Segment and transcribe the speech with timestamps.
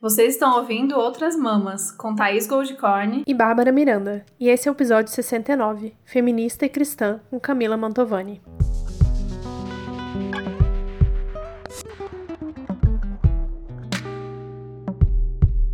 [0.00, 4.24] Vocês estão ouvindo Outras Mamas, com Thaís Goldcorn e Bárbara Miranda.
[4.38, 8.40] E esse é o episódio 69, Feminista e Cristã, com Camila Mantovani.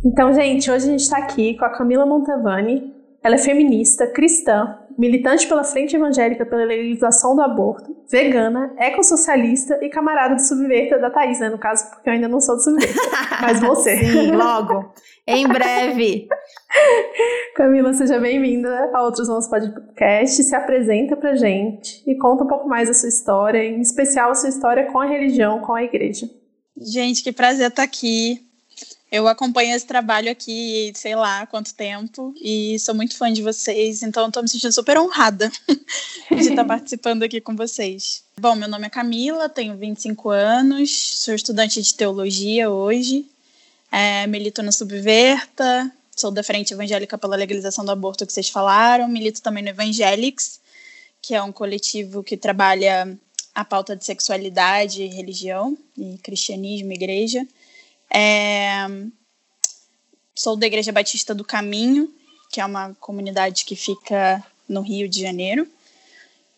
[0.03, 2.95] Então, gente, hoje a gente está aqui com a Camila Montavani.
[3.25, 9.89] Ela é feminista, cristã, militante pela Frente Evangélica pela legalização do aborto, vegana, ecossocialista e
[9.89, 11.49] camarada do Subverta da Thaís, né?
[11.49, 13.01] No caso, porque eu ainda não sou do Subverta,
[13.41, 13.97] mas você.
[13.97, 14.93] Sim, logo.
[15.25, 16.27] Em breve.
[17.57, 20.43] Camila, seja bem-vinda a Outros Mãos Podcast.
[20.43, 24.35] Se apresenta pra gente e conta um pouco mais da sua história, em especial a
[24.35, 26.29] sua história com a religião, com a igreja.
[26.77, 28.44] Gente, que prazer estar aqui.
[29.11, 33.41] Eu acompanho esse trabalho aqui, sei lá há quanto tempo, e sou muito fã de
[33.41, 35.51] vocês, então estou me sentindo super honrada
[36.29, 38.23] de estar participando aqui com vocês.
[38.37, 43.25] Bom, meu nome é Camila, tenho 25 anos, sou estudante de teologia hoje,
[43.91, 49.07] é, milito no Subverta, sou da Frente Evangélica pela Legalização do Aborto que vocês falaram,
[49.07, 50.59] milito também no Evangelics,
[51.21, 53.17] que é um coletivo que trabalha
[53.53, 57.47] a pauta de sexualidade, religião, e cristianismo, igreja.
[58.09, 58.87] É,
[60.35, 62.13] sou da Igreja Batista do Caminho,
[62.51, 65.67] que é uma comunidade que fica no Rio de Janeiro.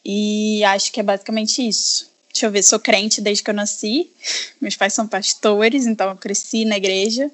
[0.04, 2.10] E acho que é basicamente isso.
[2.32, 4.12] Deixa eu ver, sou crente desde que eu nasci.
[4.62, 7.32] Meus pais são pastores, então eu cresci na igreja.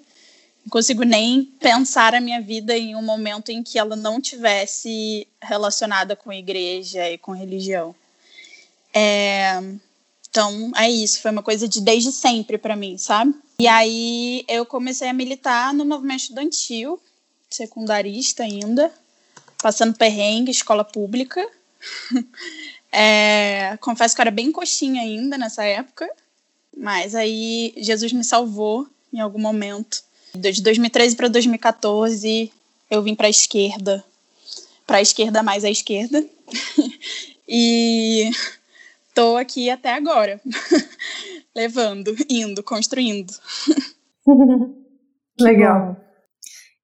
[0.64, 5.28] Não consigo nem pensar a minha vida em um momento em que ela não tivesse
[5.42, 7.94] relacionada com igreja e com religião.
[8.94, 9.62] É,
[10.30, 11.22] então, é isso.
[11.22, 13.36] Foi uma coisa de desde sempre para mim, sabe?
[13.60, 17.00] E aí eu comecei a militar no movimento estudantil,
[17.50, 18.92] secundarista ainda,
[19.62, 21.48] passando perrengue, escola pública.
[22.92, 26.10] é, confesso que eu era bem coxinha ainda nessa época,
[26.76, 30.04] mas aí Jesus me salvou em algum momento.
[30.34, 32.52] De 2013 para 2014,
[32.90, 34.04] eu vim para a esquerda,
[34.86, 36.26] para a esquerda mais à esquerda.
[37.48, 38.32] e
[39.14, 40.42] tô aqui até agora,
[41.56, 43.32] levando, indo, construindo.
[45.40, 45.98] Legal.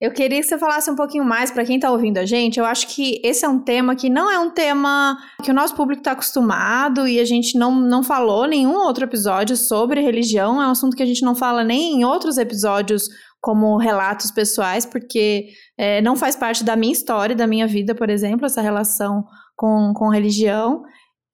[0.02, 2.58] Eu queria que você falasse um pouquinho mais para quem está ouvindo a gente.
[2.58, 5.76] Eu acho que esse é um tema que não é um tema que o nosso
[5.76, 10.62] público está acostumado e a gente não, não falou nenhum outro episódio sobre religião.
[10.62, 13.10] É um assunto que a gente não fala nem em outros episódios
[13.42, 18.10] como relatos pessoais, porque é, não faz parte da minha história, da minha vida, por
[18.10, 20.82] exemplo, essa relação com, com religião.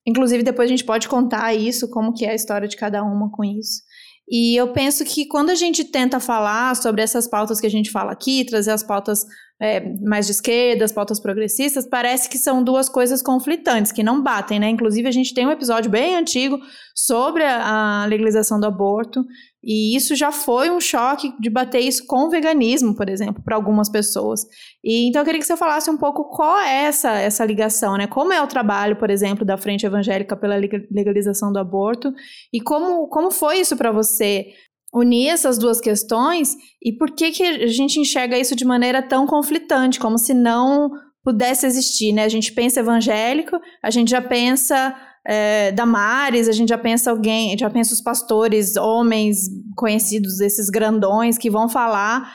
[0.06, 3.30] Inclusive, depois a gente pode contar isso, como que é a história de cada uma
[3.30, 3.82] com isso.
[4.28, 7.90] E eu penso que quando a gente tenta falar sobre essas pautas que a gente
[7.90, 9.24] fala aqui, trazer as pautas
[9.60, 14.22] é, mais de esquerda, as pautas progressistas, parece que são duas coisas conflitantes, que não
[14.22, 14.68] batem, né?
[14.68, 16.58] Inclusive, a gente tem um episódio bem antigo
[16.94, 19.24] sobre a, a legalização do aborto,
[19.68, 23.56] e isso já foi um choque de bater isso com o veganismo, por exemplo, para
[23.56, 24.46] algumas pessoas.
[24.84, 28.06] E então eu queria que você falasse um pouco qual é essa, essa ligação, né?
[28.06, 32.14] Como é o trabalho, por exemplo, da Frente Evangélica pela legalização do aborto
[32.52, 34.46] e como, como foi isso para você
[34.94, 39.26] unir essas duas questões e por que, que a gente enxerga isso de maneira tão
[39.26, 40.92] conflitante, como se não
[41.24, 42.22] pudesse existir, né?
[42.22, 44.94] A gente pensa evangélico, a gente já pensa
[45.28, 51.36] é, Damares, a gente já pensa alguém, já pensa os pastores, homens conhecidos, esses grandões,
[51.36, 52.32] que vão falar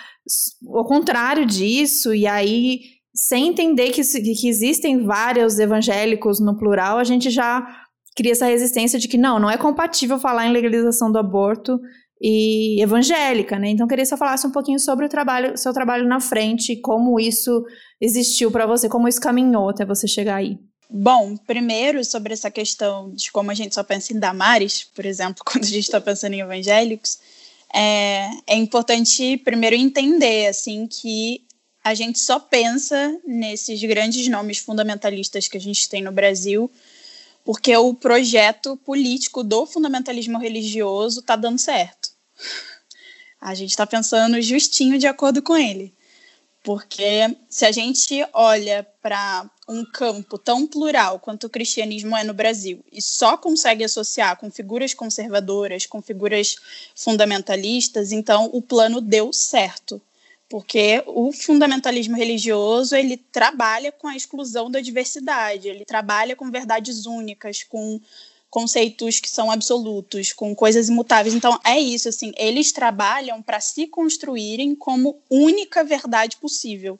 [0.63, 2.81] o contrário disso, e aí,
[3.15, 7.65] sem entender que, que existem vários evangélicos no plural, a gente já
[8.15, 11.79] cria essa resistência de que não, não é compatível falar em legalização do aborto
[12.21, 13.69] e evangélica, né?
[13.69, 17.19] Então, queria que você falasse um pouquinho sobre o trabalho, seu trabalho na frente, como
[17.19, 17.63] isso
[18.01, 20.57] existiu para você, como isso caminhou até você chegar aí.
[20.93, 25.41] Bom, primeiro sobre essa questão de como a gente só pensa em Damares, por exemplo,
[25.45, 27.17] quando a gente está pensando em evangélicos,
[27.73, 31.45] é, é importante primeiro entender assim que
[31.83, 36.69] a gente só pensa nesses grandes nomes fundamentalistas que a gente tem no Brasil
[37.43, 42.09] porque o projeto político do fundamentalismo religioso está dando certo.
[43.39, 45.93] A gente está pensando justinho de acordo com ele.
[46.63, 52.33] Porque se a gente olha para um campo tão plural quanto o cristianismo é no
[52.33, 56.57] Brasil e só consegue associar com figuras conservadoras, com figuras
[56.93, 60.01] fundamentalistas, então o plano deu certo.
[60.49, 67.05] Porque o fundamentalismo religioso, ele trabalha com a exclusão da diversidade, ele trabalha com verdades
[67.05, 68.01] únicas, com
[68.49, 71.33] conceitos que são absolutos, com coisas imutáveis.
[71.33, 76.99] Então, é isso, assim, eles trabalham para se construírem como única verdade possível.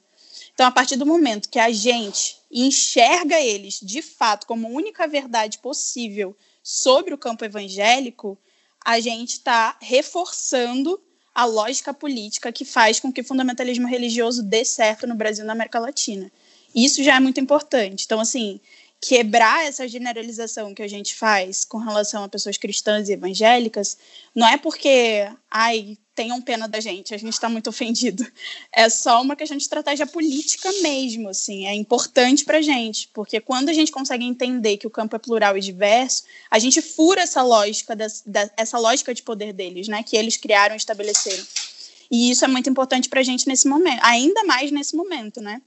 [0.62, 5.58] Então, a partir do momento que a gente enxerga eles, de fato, como única verdade
[5.58, 8.38] possível sobre o campo evangélico,
[8.86, 11.02] a gente está reforçando
[11.34, 15.48] a lógica política que faz com que o fundamentalismo religioso dê certo no Brasil e
[15.48, 16.32] na América Latina.
[16.76, 18.04] Isso já é muito importante.
[18.06, 18.62] Então, assim,
[19.02, 23.98] quebrar essa generalização que a gente faz com relação a pessoas cristãs e evangélicas,
[24.36, 28.26] não é porque, ai, tenham pena da gente, a gente está muito ofendido.
[28.72, 33.70] É só uma questão de estratégia política mesmo, assim, é importante para gente, porque quando
[33.70, 37.42] a gente consegue entender que o campo é plural e diverso, a gente fura essa
[37.42, 41.44] lógica, das, da, essa lógica de poder deles, né, que eles criaram e estabeleceram.
[42.12, 45.60] E isso é muito importante para a gente nesse momento, ainda mais nesse momento, né?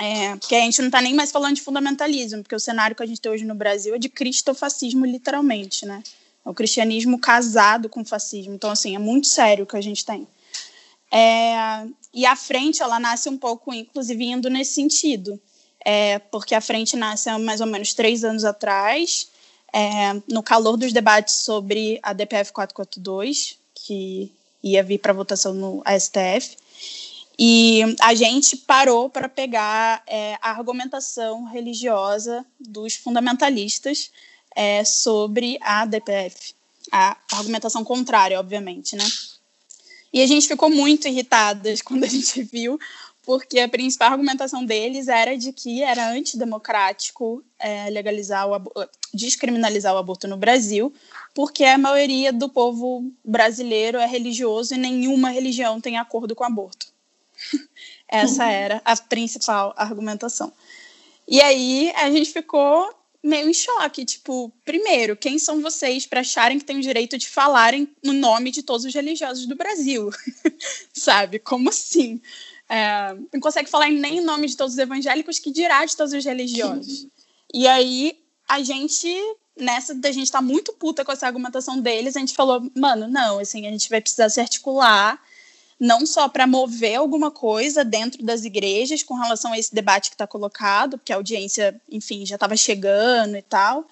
[0.00, 3.02] É, porque a gente não está nem mais falando de fundamentalismo, porque o cenário que
[3.02, 6.02] a gente tem hoje no Brasil é de cristofascismo, literalmente, né?
[6.44, 8.54] É o cristianismo casado com o fascismo.
[8.54, 10.26] Então, assim, é muito sério o que a gente tem.
[11.10, 15.40] É, e a frente, ela nasce um pouco, inclusive, indo nesse sentido.
[15.84, 19.28] É, porque a frente nasce há mais ou menos três anos atrás,
[19.72, 24.32] é, no calor dos debates sobre a DPF 442, que
[24.62, 26.56] ia vir para votação no STF.
[27.38, 34.10] E a gente parou para pegar é, a argumentação religiosa dos fundamentalistas
[34.54, 36.54] é, sobre a DPF.
[36.92, 39.04] A argumentação contrária, obviamente, né?
[40.12, 42.78] E a gente ficou muito irritadas quando a gente viu,
[43.24, 48.54] porque a principal argumentação deles era de que era antidemocrático é, legalizar o
[49.12, 50.92] descriminalizar o aborto no Brasil,
[51.34, 56.46] porque a maioria do povo brasileiro é religioso e nenhuma religião tem acordo com o
[56.46, 56.86] aborto.
[58.08, 60.52] Essa era a principal argumentação.
[61.26, 62.92] E aí a gente ficou
[63.24, 67.26] meio em choque, tipo, primeiro, quem são vocês para acharem que tem o direito de
[67.26, 70.10] falarem no nome de todos os religiosos do Brasil?
[70.92, 71.38] Sabe?
[71.38, 72.20] Como assim?
[72.68, 76.12] É, não consegue falar nem em nome de todos os evangélicos, que dirá de todos
[76.12, 77.06] os religiosos.
[77.52, 79.08] E aí a gente
[79.56, 83.38] nessa da gente tá muito puta com essa argumentação deles, a gente falou, mano, não,
[83.38, 85.22] assim, a gente vai precisar se articular
[85.78, 90.14] não só para mover alguma coisa dentro das igrejas com relação a esse debate que
[90.14, 93.86] está colocado, porque a audiência, enfim, já estava chegando e tal,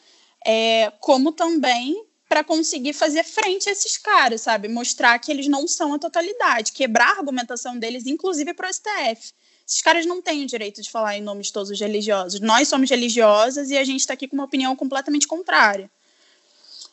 [0.47, 4.67] é, como também para conseguir fazer frente a esses caras, sabe?
[4.67, 9.35] Mostrar que eles não são a totalidade, quebrar a argumentação deles, inclusive para o STF.
[9.67, 12.41] Esses caras não têm o direito de falar em nome de todos os religiosos.
[12.41, 15.91] Nós somos religiosas e a gente está aqui com uma opinião completamente contrária.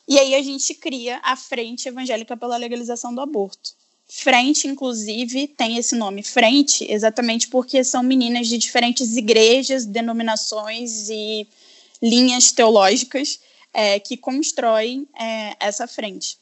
[0.08, 3.72] E aí a gente cria a Frente Evangélica pela Legalização do Aborto.
[4.12, 11.48] Frente, inclusive, tem esse nome, Frente, exatamente porque são meninas de diferentes igrejas, denominações e
[12.02, 13.40] linhas teológicas
[13.72, 16.40] é, que constroem é, essa frente.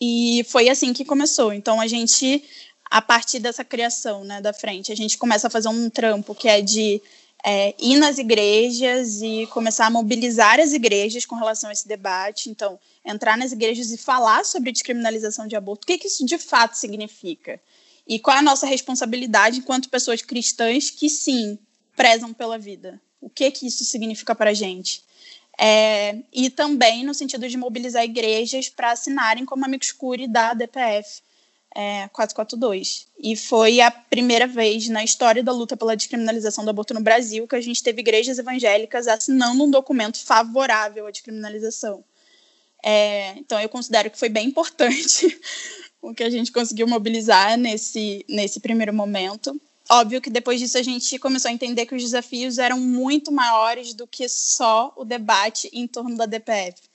[0.00, 1.52] E foi assim que começou.
[1.52, 2.42] Então, a gente,
[2.90, 6.48] a partir dessa criação né, da frente, a gente começa a fazer um trampo que
[6.48, 7.02] é de
[7.44, 12.50] é, ir nas igrejas e começar a mobilizar as igrejas com relação a esse debate.
[12.50, 15.84] Então, entrar nas igrejas e falar sobre descriminalização de aborto.
[15.84, 17.60] O que, que isso de fato significa?
[18.06, 21.58] E qual é a nossa responsabilidade enquanto pessoas cristãs que, sim,
[21.96, 23.00] prezam pela vida?
[23.20, 25.02] O que, que isso significa para a gente?
[25.58, 31.20] É, e também no sentido de mobilizar igrejas para assinarem como amigos curi da DPF
[31.74, 33.06] é, 442.
[33.18, 37.46] E foi a primeira vez na história da luta pela descriminalização do aborto no Brasil
[37.46, 42.04] que a gente teve igrejas evangélicas assinando um documento favorável à descriminalização.
[42.82, 45.38] É, então, eu considero que foi bem importante
[46.00, 49.60] o que a gente conseguiu mobilizar nesse, nesse primeiro momento.
[49.90, 53.92] Óbvio que depois disso a gente começou a entender que os desafios eram muito maiores
[53.92, 56.89] do que só o debate em torno da DPF.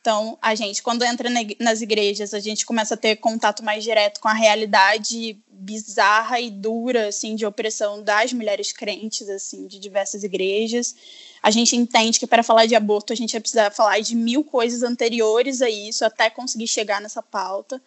[0.00, 1.28] Então, a gente, quando entra
[1.58, 6.50] nas igrejas, a gente começa a ter contato mais direto com a realidade bizarra e
[6.50, 10.94] dura, assim, de opressão das mulheres crentes, assim, de diversas igrejas.
[11.42, 14.42] A gente entende que para falar de aborto a gente vai precisar falar de mil
[14.42, 17.80] coisas anteriores a isso, até conseguir chegar nessa pauta.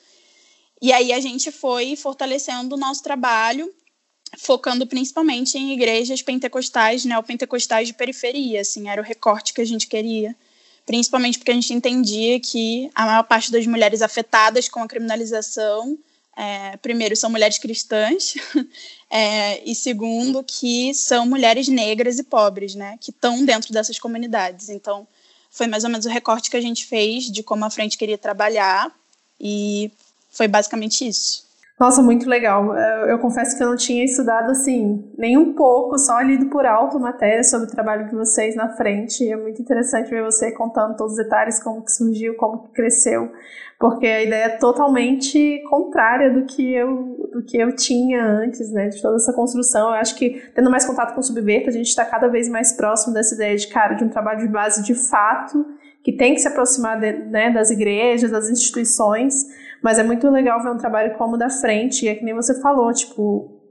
[0.79, 3.73] E aí a gente foi fortalecendo o nosso trabalho,
[4.37, 9.87] focando principalmente em igrejas pentecostais, neopentecostais de periferia, assim, era o recorte que a gente
[9.87, 10.35] queria
[10.85, 15.97] principalmente porque a gente entendia que a maior parte das mulheres afetadas com a criminalização,
[16.35, 18.33] é, primeiro, são mulheres cristãs,
[19.09, 24.69] é, e segundo, que são mulheres negras e pobres, né, que estão dentro dessas comunidades.
[24.69, 25.07] Então,
[25.49, 28.17] foi mais ou menos o recorte que a gente fez de como a frente queria
[28.17, 28.91] trabalhar,
[29.39, 29.91] e
[30.31, 31.45] foi basicamente isso.
[31.79, 32.75] Nossa, muito legal.
[32.77, 36.65] Eu, eu, confesso que eu não tinha estudado assim, nem um pouco, só lido por
[36.65, 39.27] alto matéria sobre o trabalho de vocês na frente.
[39.27, 43.31] É muito interessante ver você contando todos os detalhes, como que surgiu, como que cresceu,
[43.79, 48.89] porque a ideia é totalmente contrária do que eu, do que eu tinha antes, né,
[48.89, 49.89] de toda essa construção.
[49.89, 52.71] Eu acho que tendo mais contato com o Subverta, a gente está cada vez mais
[52.73, 55.65] próximo dessa ideia de, cara, de um trabalho de base de fato,
[56.03, 59.47] que tem que se aproximar de, né, das igrejas, das instituições,
[59.83, 62.33] Mas é muito legal ver um trabalho como o da frente, e é que nem
[62.33, 63.61] você falou, tipo,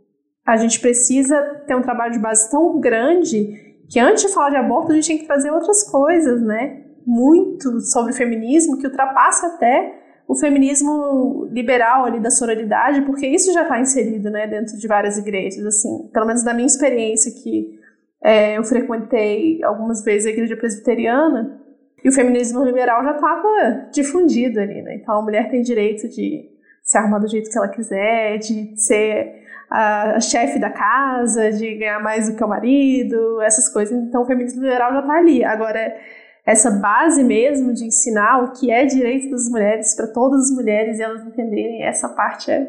[0.47, 4.57] a gente precisa ter um trabalho de base tão grande que antes de falar de
[4.57, 6.83] aborto a gente tem que trazer outras coisas, né?
[7.07, 13.62] Muito sobre feminismo que ultrapassa até o feminismo liberal ali da sororidade, porque isso já
[13.62, 17.78] está inserido, né, dentro de várias igrejas, assim, pelo menos da minha experiência que
[18.23, 21.61] é, eu frequentei algumas vezes a igreja presbiteriana
[22.05, 24.97] e o feminismo liberal já estava difundido ali, né?
[24.97, 26.51] Então a mulher tem direito de
[26.83, 32.01] se arrumar do jeito que ela quiser, de ser a, chefe da casa, de ganhar
[32.01, 33.97] mais do que o marido, essas coisas.
[33.97, 35.45] Então o feminismo liberal já está ali.
[35.45, 35.97] Agora
[36.45, 40.99] essa base mesmo de ensinar o que é direito das mulheres para todas as mulheres
[40.99, 42.67] e elas entenderem essa parte é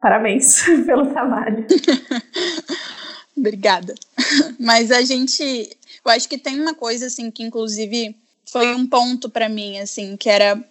[0.00, 1.66] parabéns pelo trabalho.
[3.36, 3.94] Obrigada.
[4.58, 8.16] Mas a gente, eu acho que tem uma coisa assim que inclusive
[8.50, 10.62] foi um ponto para mim assim, que era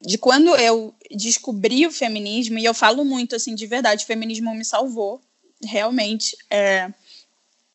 [0.00, 4.54] de quando eu descobri o feminismo e eu falo muito assim de verdade, o feminismo
[4.54, 5.20] me salvou
[5.62, 6.34] realmente.
[6.48, 6.90] É,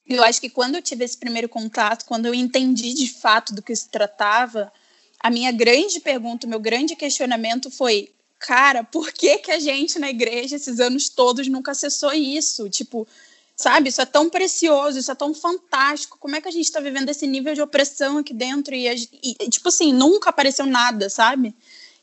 [0.07, 3.61] eu acho que quando eu tive esse primeiro contato, quando eu entendi de fato do
[3.61, 4.73] que se tratava,
[5.19, 9.99] a minha grande pergunta, o meu grande questionamento foi: cara, por que que a gente
[9.99, 12.67] na igreja esses anos todos nunca acessou isso?
[12.67, 13.07] Tipo,
[13.55, 13.89] sabe?
[13.89, 16.17] Isso é tão precioso, isso é tão fantástico.
[16.19, 19.49] Como é que a gente está vivendo esse nível de opressão aqui dentro e, e,
[19.49, 21.55] tipo assim, nunca apareceu nada, sabe?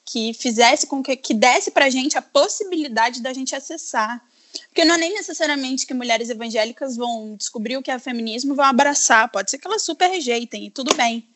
[0.05, 4.23] Que fizesse com que, que desse pra gente a possibilidade da gente acessar.
[4.69, 8.57] Porque não é nem necessariamente que mulheres evangélicas vão descobrir o que é feminismo e
[8.57, 9.31] vão abraçar.
[9.31, 11.27] Pode ser que elas super rejeitem, e tudo bem.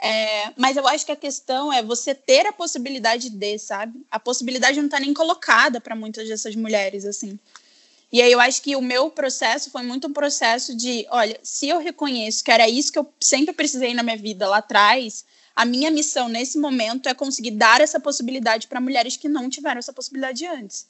[0.00, 4.04] É, mas eu acho que a questão é você ter a possibilidade de, sabe?
[4.10, 7.38] A possibilidade não está nem colocada para muitas dessas mulheres, assim.
[8.12, 11.68] E aí eu acho que o meu processo foi muito um processo de, olha, se
[11.68, 15.24] eu reconheço que era isso que eu sempre precisei na minha vida lá atrás,
[15.56, 19.78] a minha missão nesse momento é conseguir dar essa possibilidade para mulheres que não tiveram
[19.78, 20.86] essa possibilidade antes.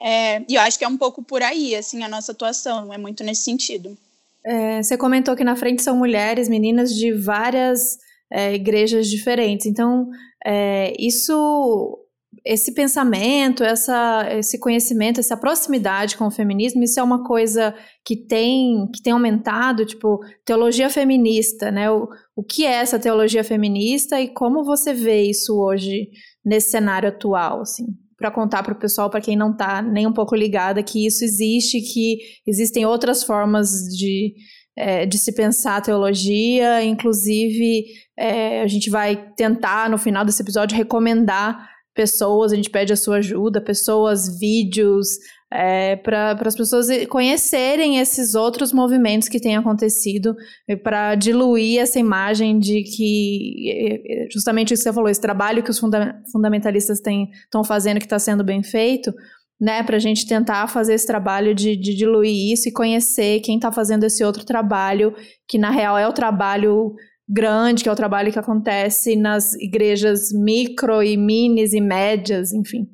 [0.00, 2.98] É, e eu acho que é um pouco por aí, assim, a nossa atuação, é
[2.98, 3.96] muito nesse sentido.
[4.44, 9.66] É, você comentou que na frente são mulheres, meninas de várias é, igrejas diferentes.
[9.66, 10.10] Então,
[10.44, 12.01] é, isso
[12.44, 18.16] esse pensamento, essa, esse conhecimento, essa proximidade com o feminismo, isso é uma coisa que
[18.16, 21.90] tem, que tem aumentado, tipo, teologia feminista, né?
[21.90, 26.08] O, o que é essa teologia feminista e como você vê isso hoje
[26.44, 27.86] nesse cenário atual, assim?
[28.18, 31.24] Para contar para o pessoal, para quem não está nem um pouco ligada, que isso
[31.24, 34.34] existe, que existem outras formas de,
[34.76, 37.84] é, de se pensar a teologia, inclusive
[38.18, 42.96] é, a gente vai tentar, no final desse episódio, recomendar pessoas, a gente pede a
[42.96, 45.08] sua ajuda, pessoas, vídeos,
[45.52, 50.34] é, para as pessoas conhecerem esses outros movimentos que têm acontecido,
[50.82, 55.78] para diluir essa imagem de que, justamente isso que você falou, esse trabalho que os
[55.78, 59.12] funda fundamentalistas estão fazendo, que está sendo bem feito,
[59.60, 63.56] né, para a gente tentar fazer esse trabalho de, de diluir isso e conhecer quem
[63.56, 65.14] está fazendo esse outro trabalho,
[65.46, 66.94] que na real é o trabalho
[67.28, 72.88] grande, que é o trabalho que acontece nas igrejas micro e minis e médias, enfim.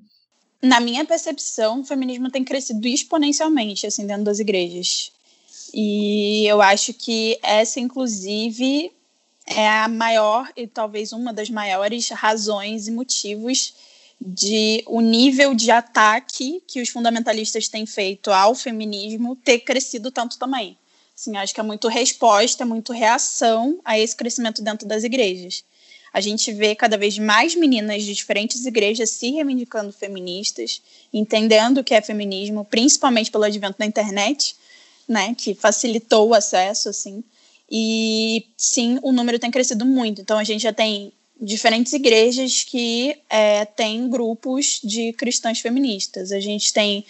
[0.63, 5.13] Na minha percepção, o feminismo tem crescido exponencialmente assim dentro das igrejas.
[5.73, 8.91] E eu acho que essa, inclusive,
[9.47, 13.75] é a maior e talvez uma das maiores razões e motivos
[14.21, 20.39] de o nível de ataque que os fundamentalistas têm feito ao feminismo ter crescido tanto
[20.39, 20.77] também.
[21.19, 25.65] Assim, acho que é muito resposta, é muito reação a esse crescimento dentro das igrejas.
[26.13, 30.81] A gente vê cada vez mais meninas de diferentes igrejas se reivindicando feministas,
[31.13, 34.55] entendendo o que é feminismo, principalmente pelo advento da internet,
[35.09, 37.25] né, que facilitou o acesso, assim.
[37.69, 40.21] E sim, o número tem crescido muito.
[40.21, 46.31] Então a gente já tem diferentes igrejas que é, têm grupos de cristãs feministas.
[46.31, 47.05] A gente tem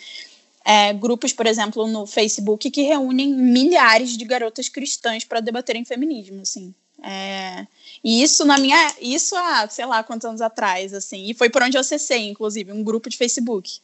[0.65, 6.43] é, grupos, por exemplo, no Facebook que reúnem milhares de garotas cristãs para debaterem feminismo,
[6.43, 6.75] assim.
[7.03, 7.67] É,
[8.03, 11.29] e isso na minha, isso há, sei lá, quantos anos atrás, assim.
[11.29, 13.81] E foi por onde eu acessei, inclusive, um grupo de Facebook.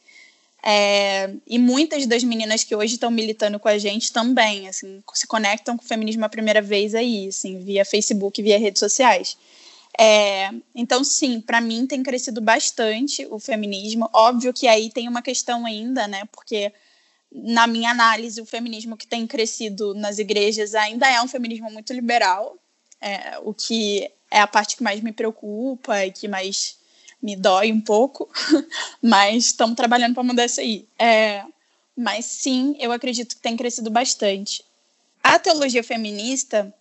[0.67, 5.27] É, e muitas das meninas que hoje estão militando com a gente também, assim, se
[5.27, 9.37] conectam com o feminismo a primeira vez aí, assim, via Facebook, via redes sociais.
[9.99, 14.09] É, então, sim, para mim tem crescido bastante o feminismo.
[14.13, 16.25] Óbvio que aí tem uma questão ainda, né?
[16.31, 16.73] Porque,
[17.31, 21.93] na minha análise, o feminismo que tem crescido nas igrejas ainda é um feminismo muito
[21.93, 22.57] liberal,
[22.99, 26.77] é, o que é a parte que mais me preocupa e que mais
[27.21, 28.29] me dói um pouco,
[29.01, 30.87] mas estamos trabalhando para mudar isso aí.
[30.99, 31.43] É,
[31.95, 34.63] mas sim, eu acredito que tem crescido bastante.
[35.23, 36.73] A teologia feminista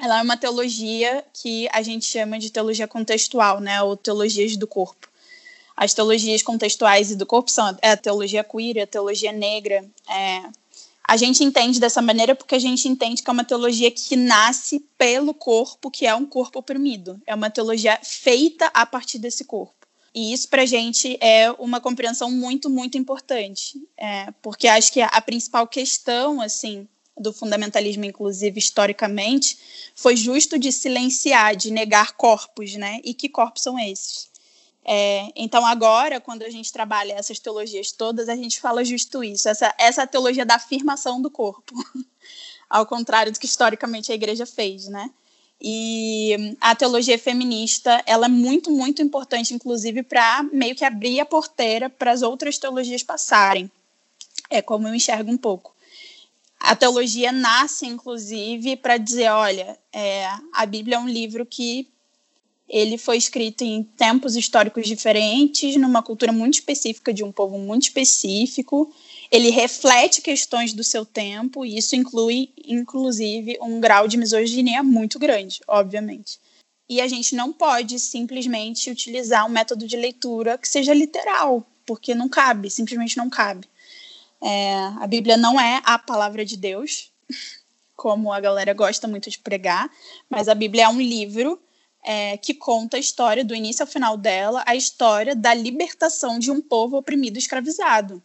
[0.00, 4.66] ela é uma teologia que a gente chama de teologia contextual, né, ou teologias do
[4.66, 5.08] corpo.
[5.76, 9.84] as teologias contextuais e do corpo são a teologia queer, a teologia negra.
[10.08, 10.42] É,
[11.06, 14.80] a gente entende dessa maneira porque a gente entende que é uma teologia que nasce
[14.96, 17.20] pelo corpo, que é um corpo oprimido.
[17.26, 19.74] É uma teologia feita a partir desse corpo.
[20.14, 25.02] E isso para a gente é uma compreensão muito, muito importante, é, porque acho que
[25.02, 29.58] a principal questão, assim, do fundamentalismo, inclusive historicamente,
[29.94, 33.00] foi justo de silenciar, de negar corpos, né?
[33.04, 34.28] E que corpos são esses?
[34.84, 39.48] É, então, agora, quando a gente trabalha essas teologias todas, a gente fala justo isso,
[39.48, 41.74] essa, essa teologia da afirmação do corpo,
[42.68, 45.10] ao contrário do que historicamente a igreja fez, né?
[45.60, 51.24] E a teologia feminista, ela é muito, muito importante, inclusive, para meio que abrir a
[51.24, 53.70] porteira para as outras teologias passarem.
[54.50, 55.74] É como eu enxergo um pouco.
[56.64, 61.86] A teologia nasce, inclusive, para dizer, olha, é, a Bíblia é um livro que
[62.66, 67.82] ele foi escrito em tempos históricos diferentes, numa cultura muito específica de um povo muito
[67.82, 68.90] específico.
[69.30, 75.18] Ele reflete questões do seu tempo, e isso inclui, inclusive, um grau de misoginia muito
[75.18, 76.40] grande, obviamente.
[76.88, 82.14] E a gente não pode simplesmente utilizar um método de leitura que seja literal, porque
[82.14, 83.68] não cabe, simplesmente não cabe.
[84.44, 87.10] É, a Bíblia não é a palavra de Deus,
[87.96, 89.90] como a galera gosta muito de pregar,
[90.28, 91.58] mas a Bíblia é um livro
[92.04, 96.50] é, que conta a história, do início ao final dela, a história da libertação de
[96.50, 98.22] um povo oprimido e escravizado.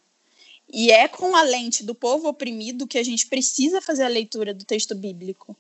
[0.72, 4.54] E é com a lente do povo oprimido que a gente precisa fazer a leitura
[4.54, 5.56] do texto bíblico.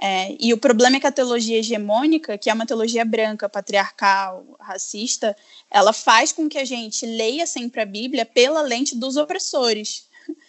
[0.00, 4.44] É, e o problema é que a teologia hegemônica, que é uma teologia branca, patriarcal,
[4.58, 5.36] racista,
[5.70, 10.06] ela faz com que a gente leia sempre a Bíblia pela lente dos opressores.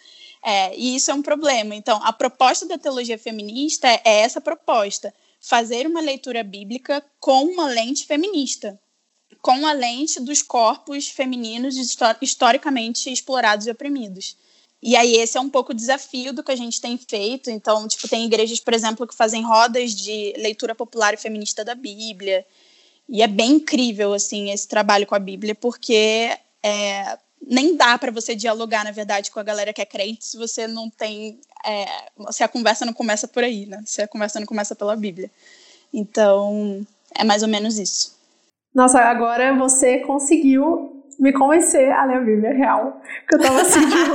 [0.48, 1.74] É, e isso é um problema.
[1.74, 7.66] Então, a proposta da teologia feminista é essa proposta: fazer uma leitura bíblica com uma
[7.66, 8.78] lente feminista,
[9.42, 11.74] com a lente dos corpos femininos
[12.22, 14.36] historicamente explorados e oprimidos.
[14.82, 17.50] E aí esse é um pouco o desafio do que a gente tem feito.
[17.50, 21.74] Então, tipo, tem igrejas, por exemplo, que fazem rodas de leitura popular e feminista da
[21.74, 22.44] Bíblia.
[23.08, 28.10] E é bem incrível, assim, esse trabalho com a Bíblia, porque é, nem dá para
[28.10, 31.40] você dialogar, na verdade, com a galera que é crente se você não tem.
[31.64, 31.86] É,
[32.30, 33.82] se a conversa não começa por aí, né?
[33.86, 35.30] Se a conversa não começa pela Bíblia.
[35.92, 38.16] Então, é mais ou menos isso.
[38.74, 43.00] Nossa, agora você conseguiu me convencer a ler a Bíblia real.
[43.28, 44.12] Que eu tava assim, tipo,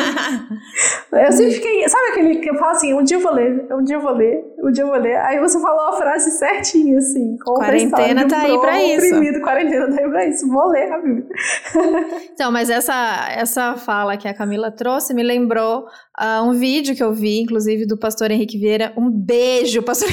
[1.16, 1.88] Eu sempre fiquei.
[1.90, 4.14] Sabe aquele que eu falo assim, um dia eu vou ler, um dia eu vou
[4.14, 5.16] ler, um dia eu vou ler.
[5.18, 7.38] Aí você falou a frase certinha, assim.
[7.38, 9.08] Quarentena tá aí pra isso.
[9.08, 10.48] Oprimido, quarentena tá aí pra isso.
[10.48, 11.26] Vou ler a Bíblia.
[12.34, 15.86] então, mas essa, essa fala que a Camila trouxe me lembrou
[16.20, 18.94] uh, um vídeo que eu vi, inclusive, do pastor Henrique Vieira.
[18.96, 20.08] Um beijo, pastor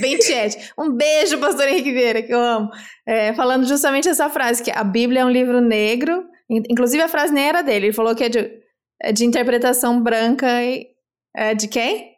[0.00, 0.72] bem tiete.
[0.78, 2.70] Um beijo, pastor Henrique Vieira, que eu amo.
[3.06, 6.24] É, falando justamente essa frase, que a Bíblia é um livro negro.
[6.48, 7.86] Inclusive, a frase nem era dele.
[7.86, 8.50] Ele falou que é de,
[9.02, 10.46] é de interpretação branca.
[10.62, 10.86] E,
[11.36, 12.13] é de quem?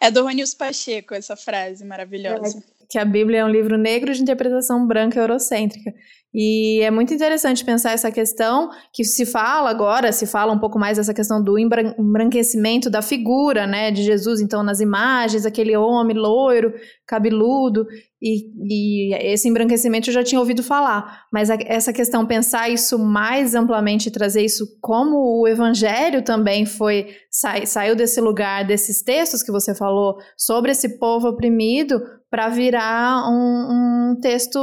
[0.00, 2.62] É do Ronils Pacheco, essa frase maravilhosa.
[2.94, 5.92] Que a Bíblia é um livro negro de interpretação branca eurocêntrica.
[6.32, 10.78] E é muito interessante pensar essa questão que se fala agora, se fala um pouco
[10.78, 16.16] mais dessa questão do embranquecimento da figura, né, de Jesus, então nas imagens, aquele homem
[16.16, 16.72] loiro,
[17.04, 17.84] cabeludo,
[18.20, 22.98] e, e esse embranquecimento eu já tinha ouvido falar, mas a, essa questão, pensar isso
[22.98, 29.42] mais amplamente, trazer isso como o evangelho também foi, sai, saiu desse lugar, desses textos
[29.42, 32.00] que você falou, sobre esse povo oprimido,
[32.34, 34.58] para virar um, um texto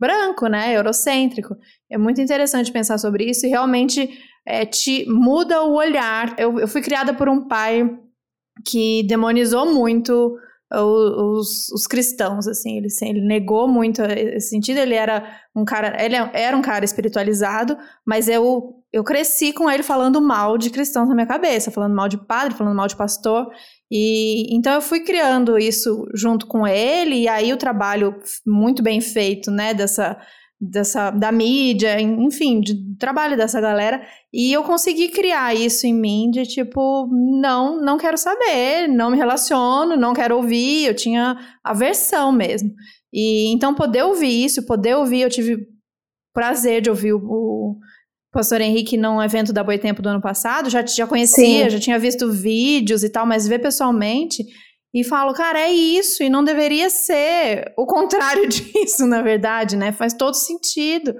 [0.00, 1.54] branco, né, eurocêntrico.
[1.92, 4.08] É muito interessante pensar sobre isso e realmente
[4.46, 6.34] é, te muda o olhar.
[6.38, 7.94] Eu, eu fui criada por um pai
[8.64, 10.34] que demonizou muito
[10.72, 16.16] os, os, cristãos, assim, ele, ele negou muito esse sentido, ele era um cara, ele
[16.32, 21.14] era um cara espiritualizado, mas eu, eu cresci com ele falando mal de cristãos na
[21.14, 23.50] minha cabeça, falando mal de padre, falando mal de pastor,
[23.90, 28.14] e então eu fui criando isso junto com ele, e aí o trabalho
[28.46, 30.18] muito bem feito, né, dessa
[30.60, 36.30] dessa da mídia, enfim, de trabalho dessa galera, e eu consegui criar isso em mim
[36.30, 37.08] de tipo,
[37.40, 42.70] não, não quero saber, não me relaciono, não quero ouvir, eu tinha aversão mesmo.
[43.12, 45.64] E então poder ouvir isso, poder ouvir, eu tive
[46.34, 47.78] prazer de ouvir o, o
[48.38, 51.70] pastor Henrique num evento da Boitempo do ano passado, já já conhecia, Sim.
[51.70, 54.44] já tinha visto vídeos e tal, mas ver pessoalmente
[54.94, 59.90] e falo, cara, é isso, e não deveria ser o contrário disso, na verdade, né?
[59.90, 61.16] Faz todo sentido.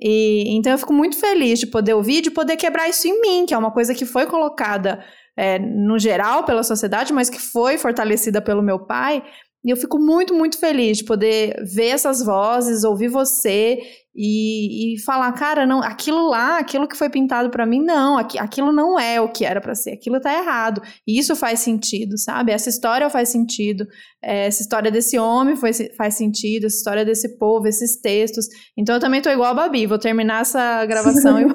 [0.00, 3.44] E então eu fico muito feliz de poder ouvir, de poder quebrar isso em mim,
[3.44, 5.04] que é uma coisa que foi colocada
[5.36, 9.22] é, no geral pela sociedade, mas que foi fortalecida pelo meu pai.
[9.64, 13.78] E eu fico muito, muito feliz de poder ver essas vozes, ouvir você
[14.14, 18.38] e, e falar, cara, não, aquilo lá, aquilo que foi pintado para mim, não, aqu
[18.38, 20.82] aquilo não é o que era para ser, aquilo tá errado.
[21.06, 22.52] E isso faz sentido, sabe?
[22.52, 23.86] Essa história faz sentido,
[24.22, 28.46] é, essa história desse homem foi, faz sentido, essa história desse povo, esses textos.
[28.76, 31.46] Então eu também tô igual a Babi, vou terminar essa gravação e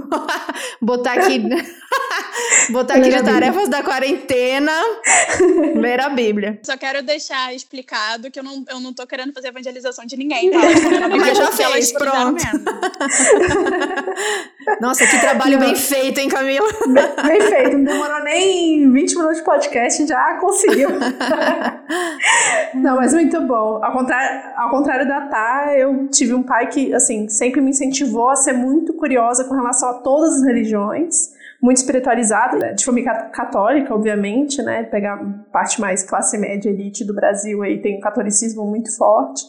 [0.82, 1.44] botar aqui.
[2.70, 4.74] Botar aqui de tarefas da quarentena,
[5.76, 6.60] ler a Bíblia.
[6.64, 10.50] Só quero deixar explicado que eu não, eu não tô querendo fazer evangelização de ninguém,
[10.52, 10.60] tá?
[11.10, 12.44] Porque já fez, pronto.
[14.82, 15.66] Nossa, que trabalho não.
[15.66, 16.68] bem feito, hein, Camila?
[16.88, 20.90] Bem, bem feito, não demorou nem 20 minutos de podcast, já conseguiu.
[22.76, 23.82] não, mas muito bom.
[23.84, 28.30] Ao contrário, ao contrário da Tá, eu tive um pai que, assim, sempre me incentivou
[28.30, 32.74] a ser muito curiosa com relação a todas as religiões muito espiritualizado, né?
[32.74, 34.84] de família católica, obviamente, né?
[34.84, 35.18] Pegar
[35.52, 39.44] parte mais classe média elite do Brasil aí tem um catolicismo muito forte.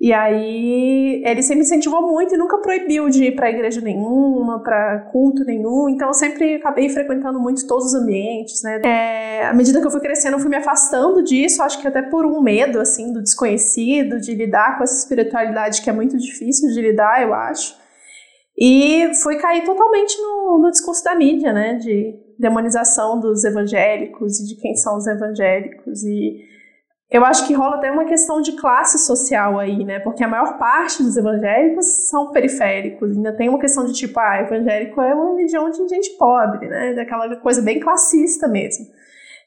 [0.00, 5.08] E aí ele sempre incentivou muito e nunca proibiu de ir para igreja nenhuma, para
[5.12, 5.88] culto nenhum.
[5.88, 8.80] Então eu sempre acabei frequentando muito todos os ambientes, né?
[8.84, 12.02] É, à medida que eu fui crescendo, eu fui me afastando disso, acho que até
[12.02, 16.70] por um medo assim do desconhecido, de lidar com essa espiritualidade que é muito difícil
[16.70, 17.83] de lidar, eu acho.
[18.56, 21.74] E foi cair totalmente no, no discurso da mídia, né?
[21.74, 26.04] De demonização dos evangélicos e de quem são os evangélicos.
[26.04, 26.44] E
[27.10, 29.98] eu acho que rola até uma questão de classe social aí, né?
[30.00, 33.10] Porque a maior parte dos evangélicos são periféricos.
[33.10, 36.94] Ainda tem uma questão de tipo, ah, evangélico é uma religião de gente pobre, né?
[36.94, 38.86] Daquela coisa bem classista mesmo.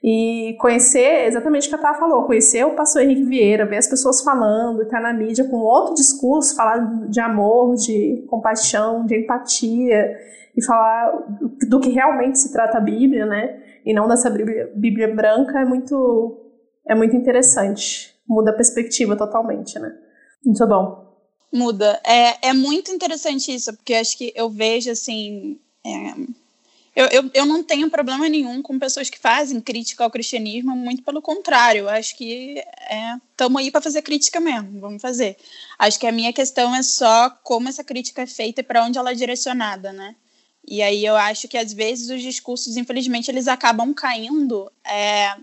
[0.04, 3.88] E conhecer, exatamente o que a Tata falou, conhecer o pastor Henrique Vieira, ver as
[3.88, 10.16] pessoas falando, estar na mídia com outro discurso, falar de amor, de compaixão, de empatia,
[10.56, 11.12] e falar
[11.68, 13.62] do que realmente se trata a Bíblia, né?
[13.86, 16.38] E não dessa Bíblia, Bíblia branca, é muito,
[16.88, 18.16] é muito interessante.
[18.28, 19.96] Muda a perspectiva totalmente, né?
[20.44, 21.08] Muito bom.
[21.54, 22.00] Muda.
[22.06, 25.60] É, é muito interessante isso, porque acho que eu vejo, assim...
[25.86, 26.47] É
[26.98, 31.04] eu, eu, eu não tenho problema nenhum com pessoas que fazem crítica ao cristianismo, muito
[31.04, 31.88] pelo contrário.
[31.88, 32.56] Acho que
[33.30, 35.38] estamos é, aí para fazer crítica mesmo, vamos fazer.
[35.78, 38.98] Acho que a minha questão é só como essa crítica é feita e para onde
[38.98, 40.16] ela é direcionada, né?
[40.68, 45.36] E aí eu acho que às vezes os discursos, infelizmente, eles acabam caindo é,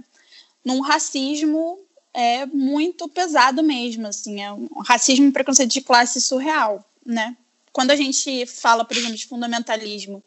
[0.64, 1.78] num racismo
[2.12, 7.36] é, muito pesado mesmo, assim, é um racismo e preconceito de classe surreal, né?
[7.72, 10.20] Quando a gente fala, por exemplo, de fundamentalismo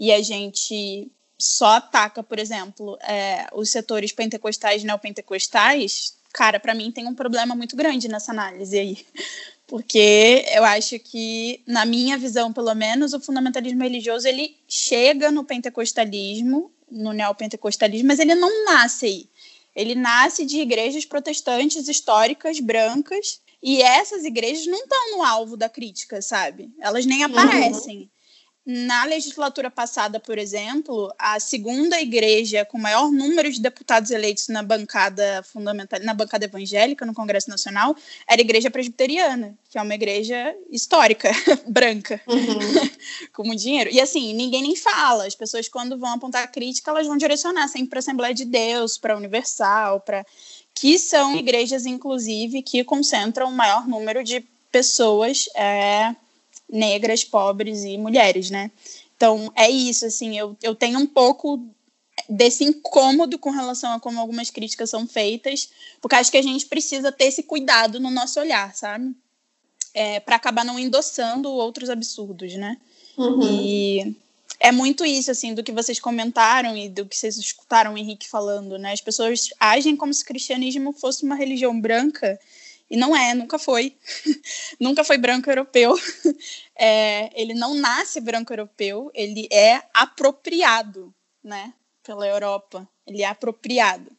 [0.00, 6.74] e a gente só ataca, por exemplo, é, os setores pentecostais e neopentecostais, cara, para
[6.74, 9.06] mim tem um problema muito grande nessa análise aí.
[9.68, 15.44] Porque eu acho que, na minha visão, pelo menos, o fundamentalismo religioso ele chega no
[15.44, 19.28] pentecostalismo, no neopentecostalismo, mas ele não nasce aí.
[19.76, 25.68] Ele nasce de igrejas protestantes históricas, brancas, e essas igrejas não estão no alvo da
[25.68, 26.70] crítica, sabe?
[26.80, 27.38] Elas nem uhum.
[27.38, 27.98] aparecem.
[27.98, 28.08] Uhum.
[28.64, 34.62] Na legislatura passada, por exemplo, a segunda igreja com maior número de deputados eleitos na
[34.62, 37.96] bancada fundamental, na bancada evangélica no Congresso Nacional,
[38.28, 41.30] era a Igreja Presbiteriana, que é uma igreja histórica,
[41.66, 42.90] branca, uhum.
[43.32, 43.90] com muito dinheiro.
[43.90, 45.26] E assim, ninguém nem fala.
[45.26, 48.98] As pessoas, quando vão apontar crítica, elas vão direcionar sempre para a Assembleia de Deus,
[48.98, 50.24] para a Universal, para
[50.74, 55.48] que são igrejas, inclusive, que concentram o maior número de pessoas.
[55.56, 56.14] É
[56.70, 58.70] negras, pobres e mulheres, né?
[59.16, 61.62] Então, é isso, assim, eu, eu tenho um pouco
[62.28, 66.66] desse incômodo com relação a como algumas críticas são feitas, porque acho que a gente
[66.66, 69.14] precisa ter esse cuidado no nosso olhar, sabe?
[69.92, 72.78] É, para acabar não endossando outros absurdos, né?
[73.16, 73.42] Uhum.
[73.42, 74.16] E
[74.58, 78.28] é muito isso, assim, do que vocês comentaram e do que vocês escutaram o Henrique
[78.28, 78.92] falando, né?
[78.92, 82.38] As pessoas agem como se o cristianismo fosse uma religião branca
[82.90, 83.96] e não é, nunca foi.
[84.80, 85.94] nunca foi branco europeu.
[86.82, 92.88] É, ele não nasce branco europeu, ele é apropriado, né, pela Europa.
[93.06, 94.10] Ele é apropriado.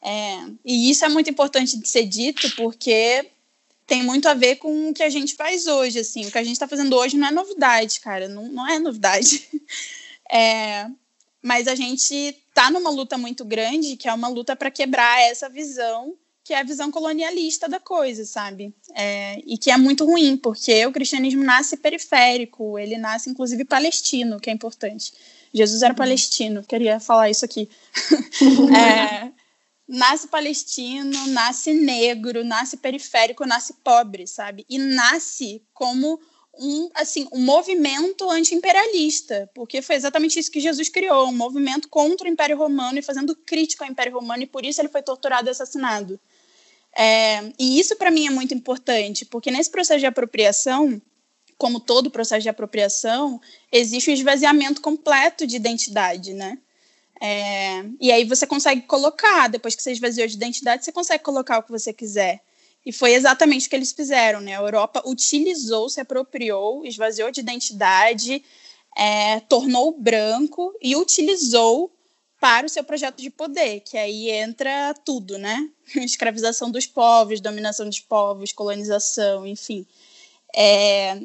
[0.00, 3.30] É, e isso é muito importante de ser dito porque
[3.86, 6.24] tem muito a ver com o que a gente faz hoje, assim.
[6.24, 8.28] O que a gente está fazendo hoje não é novidade, cara.
[8.28, 9.46] Não, não é novidade.
[10.32, 10.86] É,
[11.42, 15.48] mas a gente está numa luta muito grande, que é uma luta para quebrar essa
[15.48, 16.16] visão
[16.50, 18.74] que é a visão colonialista da coisa, sabe?
[18.96, 24.40] É, e que é muito ruim, porque o cristianismo nasce periférico, ele nasce inclusive palestino,
[24.40, 25.12] que é importante.
[25.54, 25.98] Jesus era uhum.
[25.98, 27.68] palestino, queria falar isso aqui.
[28.76, 29.30] é,
[29.86, 34.66] nasce palestino, nasce negro, nasce periférico, nasce pobre, sabe?
[34.68, 36.18] E nasce como
[36.58, 42.26] um, assim, um movimento anti-imperialista, porque foi exatamente isso que Jesus criou, um movimento contra
[42.26, 45.48] o Império Romano e fazendo crítica ao Império Romano, e por isso ele foi torturado
[45.48, 46.18] e assassinado.
[46.96, 51.00] É, e isso para mim é muito importante, porque nesse processo de apropriação,
[51.56, 56.58] como todo processo de apropriação, existe o esvaziamento completo de identidade, né?
[57.20, 61.58] É, e aí você consegue colocar, depois que você esvaziou de identidade, você consegue colocar
[61.58, 62.40] o que você quiser.
[62.84, 64.56] E foi exatamente o que eles fizeram, né?
[64.56, 68.42] A Europa utilizou, se apropriou, esvaziou de identidade,
[68.96, 71.92] é, tornou branco e utilizou
[72.40, 75.68] para o seu projeto de poder, que aí entra tudo, né?
[75.96, 79.86] Escravização dos povos, dominação dos povos, colonização, enfim.
[80.56, 81.20] É,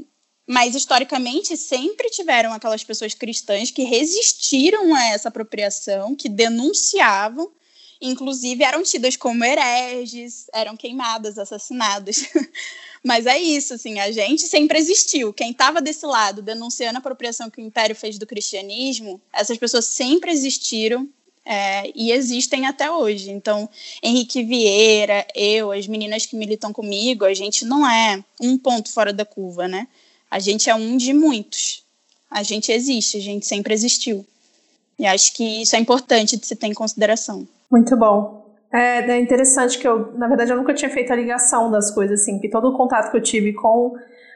[0.46, 7.52] mas historicamente sempre tiveram aquelas pessoas cristãs que resistiram a essa apropriação, que denunciavam,
[8.00, 12.26] inclusive eram tidas como hereges, eram queimadas, assassinadas.
[13.06, 15.32] Mas é isso, assim, a gente sempre existiu.
[15.32, 19.86] Quem estava desse lado denunciando a apropriação que o Império fez do cristianismo, essas pessoas
[19.86, 21.08] sempre existiram
[21.46, 23.30] é, e existem até hoje.
[23.30, 23.70] Então,
[24.02, 29.14] Henrique Vieira, eu, as meninas que militam comigo, a gente não é um ponto fora
[29.14, 29.88] da curva, né?
[30.32, 31.84] A gente é um de muitos.
[32.28, 34.26] A gente existe, a gente sempre existiu.
[34.98, 37.48] E acho que isso é importante de se ter em consideração.
[37.70, 38.45] Muito bom.
[38.72, 42.22] É, é, interessante que eu, na verdade, eu nunca tinha feito a ligação das coisas,
[42.22, 43.94] assim, que todo o contato que eu tive com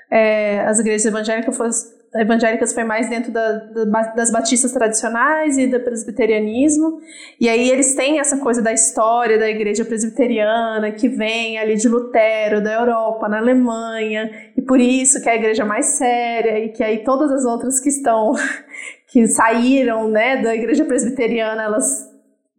[0.09, 1.69] é, as igrejas evangélicas foi,
[2.15, 6.99] evangélicas foi mais dentro da, da, das batistas tradicionais e do presbiterianismo.
[7.39, 11.87] E aí eles têm essa coisa da história da igreja presbiteriana que vem ali de
[11.87, 16.69] Lutero, da Europa, na Alemanha, e por isso que é a igreja mais séria, e
[16.69, 18.33] que aí todas as outras que estão,
[19.07, 22.09] que saíram né, da igreja presbiteriana, elas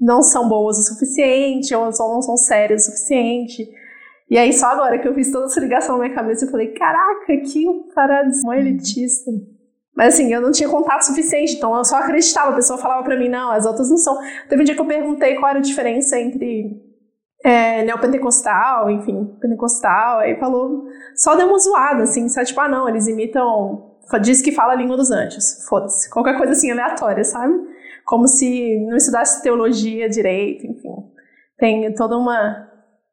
[0.01, 3.69] não são boas o suficiente, ou só não são sérias o suficiente.
[4.31, 6.69] E aí, só agora que eu fiz toda essa ligação na minha cabeça, eu falei,
[6.69, 9.31] caraca, que paradigma elitista.
[9.95, 12.53] Mas assim, eu não tinha contato suficiente, então eu só acreditava.
[12.53, 14.17] A pessoa falava para mim, não, as outras não são.
[14.49, 16.81] Teve um dia que eu perguntei qual era a diferença entre
[17.45, 20.85] é, neopentecostal, enfim, pentecostal, aí falou,
[21.17, 22.47] só deu uma zoada, assim, sabe?
[22.47, 26.11] Tipo, ah, não, eles imitam, diz que fala a língua dos anjos, foda-se.
[26.11, 27.55] Qualquer coisa assim aleatória, sabe?
[28.11, 30.97] Como se não estudasse teologia direito, enfim.
[31.57, 32.69] Tem toda uma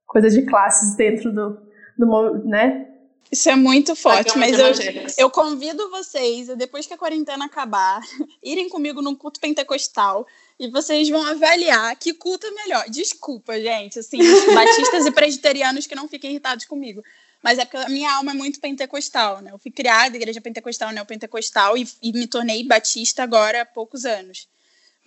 [0.07, 1.55] coisa de classes dentro do,
[1.95, 2.87] do né?
[3.31, 4.71] Isso é muito forte, mas eu,
[5.19, 8.01] eu convido vocês, depois que a quarentena acabar,
[8.41, 10.25] irem comigo num culto pentecostal
[10.59, 12.85] e vocês vão avaliar que culto é melhor.
[12.89, 14.17] Desculpa, gente, assim,
[14.51, 17.03] batistas e presbiterianos que não fiquem irritados comigo.
[17.43, 19.51] Mas é porque a minha alma é muito pentecostal, né?
[19.53, 24.47] Eu fui criada igreja pentecostal, neopentecostal e, e me tornei batista agora há poucos anos.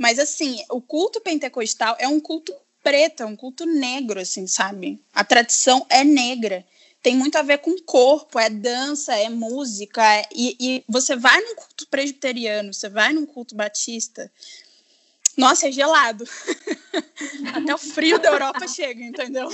[0.01, 4.99] Mas, assim, o culto pentecostal é um culto preto, é um culto negro, assim, sabe?
[5.13, 6.65] A tradição é negra.
[7.03, 10.03] Tem muito a ver com corpo, é dança, é música.
[10.03, 10.27] É...
[10.35, 14.33] E, e você vai num culto presbiteriano, você vai num culto batista.
[15.37, 16.25] Nossa, é gelado.
[17.53, 19.51] Até o frio da Europa chega, entendeu?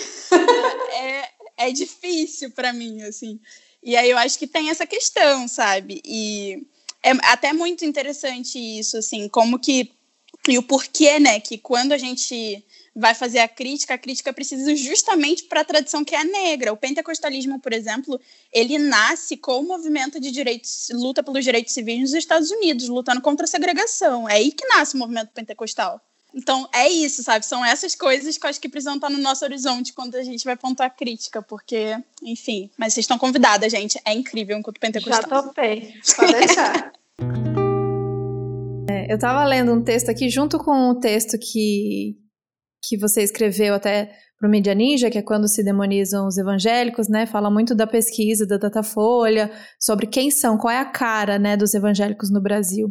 [0.93, 3.41] É, é difícil para mim, assim.
[3.83, 6.01] E aí eu acho que tem essa questão, sabe?
[6.05, 6.65] E
[7.03, 9.96] é até muito interessante isso, assim, como que
[10.53, 14.75] e o porquê, né, que quando a gente vai fazer a crítica, a crítica precisa
[14.75, 16.73] justamente para a tradição que é negra.
[16.73, 18.19] O pentecostalismo, por exemplo,
[18.51, 23.21] ele nasce com o movimento de direitos, luta pelos direitos civis nos Estados Unidos, lutando
[23.21, 24.27] contra a segregação.
[24.27, 26.01] É aí que nasce o movimento pentecostal.
[26.35, 27.47] Então, é isso, sabe?
[27.47, 30.45] São essas coisas que eu acho que precisam estar no nosso horizonte quando a gente
[30.45, 32.71] vai pontuar crítica, porque, enfim.
[32.77, 33.99] Mas vocês estão convidadas, gente.
[34.05, 35.23] É incrível culto pentecostal.
[35.31, 35.95] Já topei.
[36.15, 36.93] Pode deixar.
[38.97, 42.17] É, eu estava lendo um texto aqui junto com o texto que,
[42.83, 47.09] que você escreveu até para o Media Ninja, que é quando se demonizam os evangélicos,
[47.09, 47.27] né?
[47.27, 51.75] Fala muito da pesquisa da Datafolha, sobre quem são, qual é a cara né, dos
[51.75, 52.89] evangélicos no Brasil.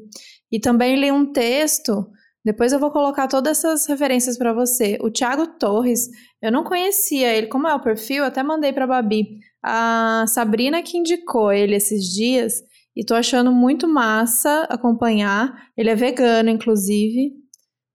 [0.51, 2.07] E também li um texto,
[2.43, 4.97] depois eu vou colocar todas essas referências para você.
[5.01, 6.07] O Thiago Torres,
[6.41, 9.39] eu não conhecia ele, como é o perfil, até mandei para a Babi.
[9.63, 12.53] A Sabrina que indicou ele esses dias.
[12.95, 15.53] E tô achando muito massa acompanhar.
[15.75, 17.33] Ele é vegano, inclusive.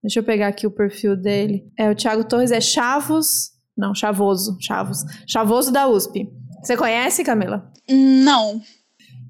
[0.03, 1.65] Deixa eu pegar aqui o perfil dele.
[1.79, 3.51] É o Thiago Torres, é Chavos.
[3.77, 4.57] Não, Chavoso.
[4.61, 4.99] Chavos.
[5.27, 6.29] Chavoso da USP.
[6.63, 7.71] Você conhece, Camila?
[7.89, 8.61] Não.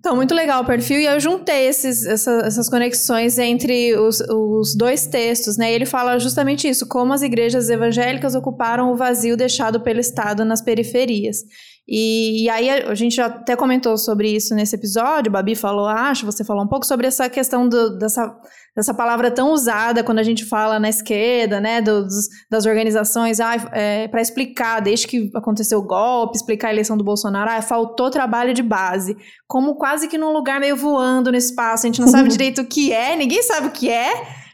[0.01, 4.75] Então, muito legal o perfil, e eu juntei esses, essa, essas conexões entre os, os
[4.75, 5.71] dois textos, né?
[5.71, 10.43] E ele fala justamente isso, como as igrejas evangélicas ocuparam o vazio deixado pelo Estado
[10.43, 11.43] nas periferias.
[11.93, 16.25] E, e, aí a, gente já até comentou sobre isso nesse episódio, Babi falou, acho,
[16.25, 18.33] você falou um pouco sobre essa questão do, dessa,
[18.77, 23.57] dessa palavra tão usada quando a gente fala na esquerda, né, dos, das organizações, ah,
[23.73, 28.09] é, para explicar, desde que aconteceu o golpe, explicar a eleição do Bolsonaro, ah, faltou
[28.09, 29.17] trabalho de base,
[29.49, 32.67] como quase que num lugar meio voando no espaço, a gente não sabe direito o
[32.67, 34.13] que é, ninguém sabe o que é,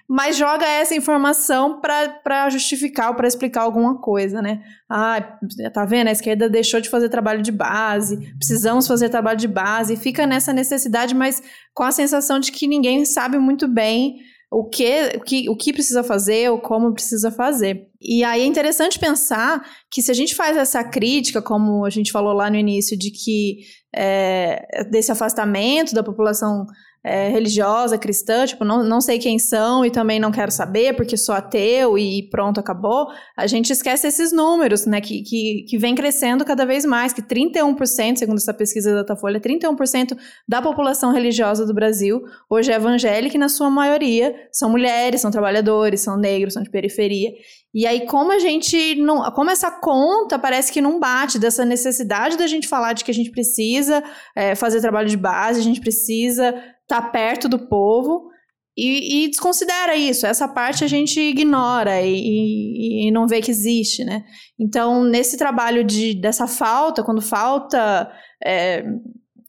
[0.09, 4.63] mas joga essa informação para justificar ou para explicar alguma coisa, né?
[4.89, 5.39] Ah,
[5.73, 6.09] tá vendo?
[6.09, 10.53] A esquerda deixou de fazer trabalho de base, precisamos fazer trabalho de base, fica nessa
[10.53, 11.43] necessidade, mas
[11.75, 14.17] com a sensação de que ninguém sabe muito bem
[14.51, 17.89] o que, o que, o que precisa fazer ou como precisa fazer.
[18.01, 22.13] E aí é interessante pensar que se a gente faz essa crítica, como a gente
[22.13, 23.59] falou lá no início, de que
[23.95, 26.65] é, desse afastamento da população
[27.07, 31.17] é, religiosa, cristã, tipo, não, não sei quem são e também não quero saber porque
[31.17, 35.95] sou ateu e pronto, acabou, a gente esquece esses números, né, que, que, que vem
[35.95, 41.65] crescendo cada vez mais, que 31%, segundo essa pesquisa da Datafolha, 31% da população religiosa
[41.65, 46.55] do Brasil hoje é evangélica e na sua maioria são mulheres, são trabalhadores, são negros,
[46.55, 47.31] são de periferia.
[47.77, 49.31] E aí, como a gente não.
[49.33, 53.15] Como essa conta parece que não bate dessa necessidade da gente falar de que a
[53.15, 54.03] gente precisa
[54.35, 56.55] é, fazer trabalho de base, a gente precisa
[56.87, 58.29] tá perto do povo
[58.77, 60.27] e, e, desconsidera isso.
[60.27, 64.23] Essa parte a gente ignora e, e, e, não vê que existe, né?
[64.59, 68.11] Então, nesse trabalho de, dessa falta, quando falta
[68.45, 68.85] é,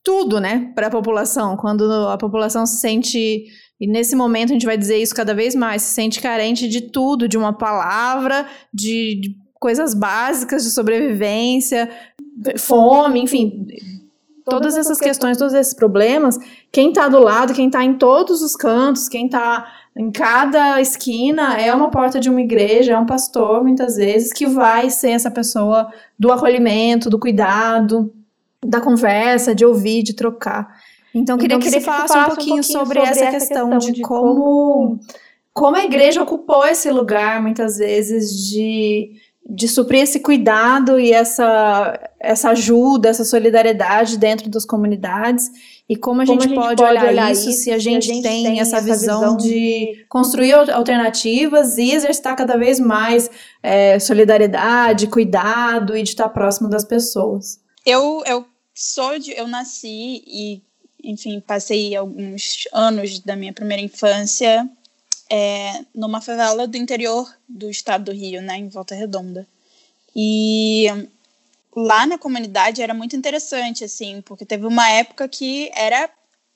[0.03, 3.45] tudo, né, para a população, quando a população se sente
[3.79, 6.89] e nesse momento a gente vai dizer isso cada vez mais, se sente carente de
[6.89, 11.89] tudo, de uma palavra, de, de coisas básicas de sobrevivência,
[12.57, 13.67] fome, enfim,
[14.49, 16.39] todas essas questões, todos esses problemas,
[16.71, 21.59] quem está do lado, quem está em todos os cantos, quem está em cada esquina
[21.59, 25.29] é uma porta de uma igreja, é um pastor, muitas vezes, que vai ser essa
[25.29, 28.13] pessoa do acolhimento, do cuidado,
[28.65, 30.79] da conversa, de ouvir, de trocar.
[31.13, 33.31] Então, queria, então, que, queria você falasse, falasse um, pouquinho um pouquinho sobre, sobre essa,
[33.31, 34.99] questão, questão de, de como,
[35.53, 39.11] como a igreja ocupou esse lugar, muitas vezes, de
[39.49, 45.49] de suprir esse cuidado e essa, essa ajuda, essa solidariedade dentro das comunidades
[45.87, 48.11] e como a, como gente, a gente, pode, pode olhar, olhar, isso se a gente,
[48.11, 53.31] a gente tem, tem, essa, visão, visão de construir alternativas e exercitar cada vez mais
[53.63, 57.61] é, solidariedade, cuidado e de estar próximo das pessoas.
[57.85, 60.61] Eu, eu sou de, eu nasci e
[61.01, 64.69] enfim passei alguns anos da minha primeira infância
[65.29, 69.47] é, numa favela do interior do estado do Rio, né, em Volta Redonda.
[70.15, 70.87] E
[71.75, 76.09] lá na comunidade era muito interessante, assim, porque teve uma época que era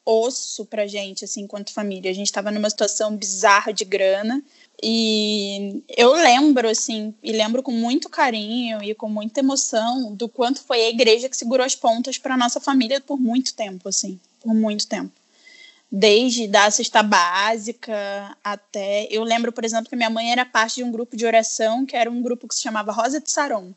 [0.03, 2.10] osso pra gente, assim, enquanto família.
[2.10, 4.43] A gente estava numa situação bizarra de grana.
[4.81, 10.62] E eu lembro, assim, e lembro com muito carinho e com muita emoção do quanto
[10.63, 14.55] foi a igreja que segurou as pontas para nossa família por muito tempo, assim, por
[14.55, 15.20] muito tempo
[15.91, 19.08] desde da cesta básica até.
[19.12, 21.95] Eu lembro, por exemplo, que minha mãe era parte de um grupo de oração que
[21.95, 23.73] era um grupo que se chamava Rosa de Saron.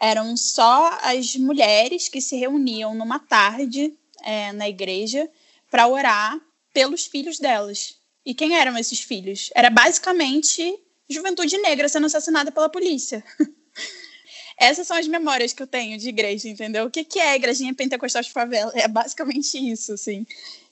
[0.00, 5.30] Eram só as mulheres que se reuniam numa tarde é, na igreja
[5.70, 6.40] para orar
[6.72, 7.96] pelos filhos delas.
[8.26, 9.50] E quem eram esses filhos?
[9.54, 13.22] Era basicamente juventude negra sendo assassinada pela polícia.
[14.56, 16.86] Essas são as memórias que eu tenho de igreja, entendeu?
[16.86, 18.72] O que, é igrejinha pentecostal de favela?
[18.74, 20.24] É basicamente isso, assim.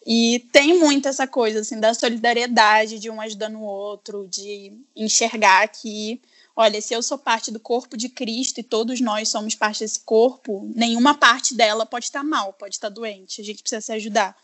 [0.04, 5.68] E tem muito essa coisa assim da solidariedade, de um ajudando o outro, de enxergar
[5.68, 6.20] que,
[6.56, 10.00] olha, se eu sou parte do corpo de Cristo e todos nós somos parte desse
[10.00, 13.40] corpo, nenhuma parte dela pode estar mal, pode estar doente.
[13.40, 14.36] A gente precisa se ajudar.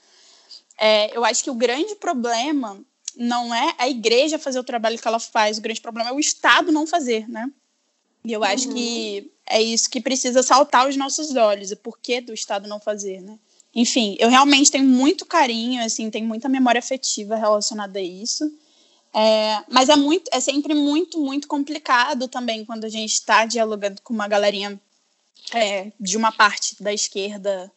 [0.79, 2.81] É, eu acho que o grande problema
[3.16, 6.21] não é a igreja fazer o trabalho que ela faz, o grande problema é o
[6.21, 7.51] Estado não fazer, né?
[8.25, 8.75] E eu acho uhum.
[8.75, 13.21] que é isso que precisa saltar aos nossos olhos, o porquê do Estado não fazer,
[13.21, 13.38] né?
[13.74, 18.50] Enfim, eu realmente tenho muito carinho, assim, tenho muita memória afetiva relacionada a isso.
[19.14, 24.00] É, mas é muito, é sempre muito, muito complicado também quando a gente está dialogando
[24.02, 24.81] com uma galerinha
[25.54, 27.70] é, de uma parte da esquerda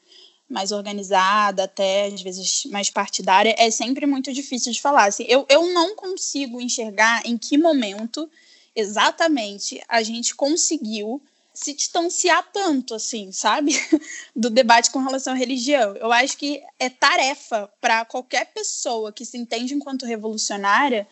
[0.49, 5.05] mais organizada, até às vezes mais partidária, é sempre muito difícil de falar.
[5.05, 8.29] Assim, eu, eu não consigo enxergar em que momento
[8.75, 11.21] exatamente a gente conseguiu
[11.53, 13.73] se distanciar tanto, assim, sabe?
[14.35, 15.95] Do debate com relação à religião.
[15.95, 21.07] Eu acho que é tarefa para qualquer pessoa que se entende enquanto revolucionária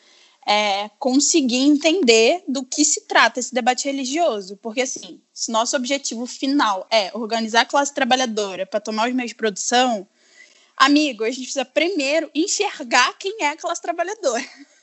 [0.47, 4.58] é, conseguir entender do que se trata esse debate religioso.
[4.58, 9.32] Porque, assim, se nosso objetivo final é organizar a classe trabalhadora para tomar os meios
[9.32, 10.08] de produção,
[10.76, 14.43] amigo, a gente precisa primeiro enxergar quem é a classe trabalhadora.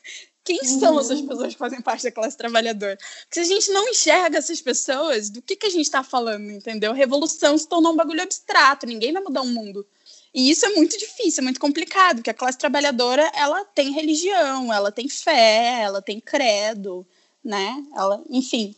[0.47, 1.01] Quem são uhum.
[1.01, 2.97] essas pessoas que fazem parte da classe trabalhadora?
[3.23, 6.53] Porque se a gente não enxerga essas pessoas, do que, que a gente está falando,
[6.53, 6.93] entendeu?
[6.93, 9.85] Revolução se tornou um bagulho abstrato, ninguém vai mudar o mundo.
[10.33, 14.73] E isso é muito difícil, é muito complicado, porque a classe trabalhadora, ela tem religião,
[14.73, 17.05] ela tem fé, ela tem credo,
[17.43, 17.85] né?
[17.93, 18.73] Ela, enfim.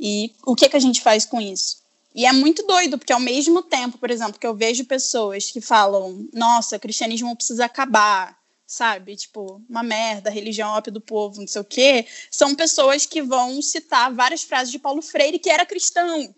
[0.00, 1.82] E o que, que a gente faz com isso?
[2.12, 5.60] E é muito doido, porque ao mesmo tempo, por exemplo, que eu vejo pessoas que
[5.60, 8.41] falam, nossa, o cristianismo precisa acabar,
[8.72, 9.14] sabe?
[9.16, 12.06] Tipo, uma merda, religião ópio do povo, não sei o quê.
[12.30, 16.34] São pessoas que vão citar várias frases de Paulo Freire que era cristão.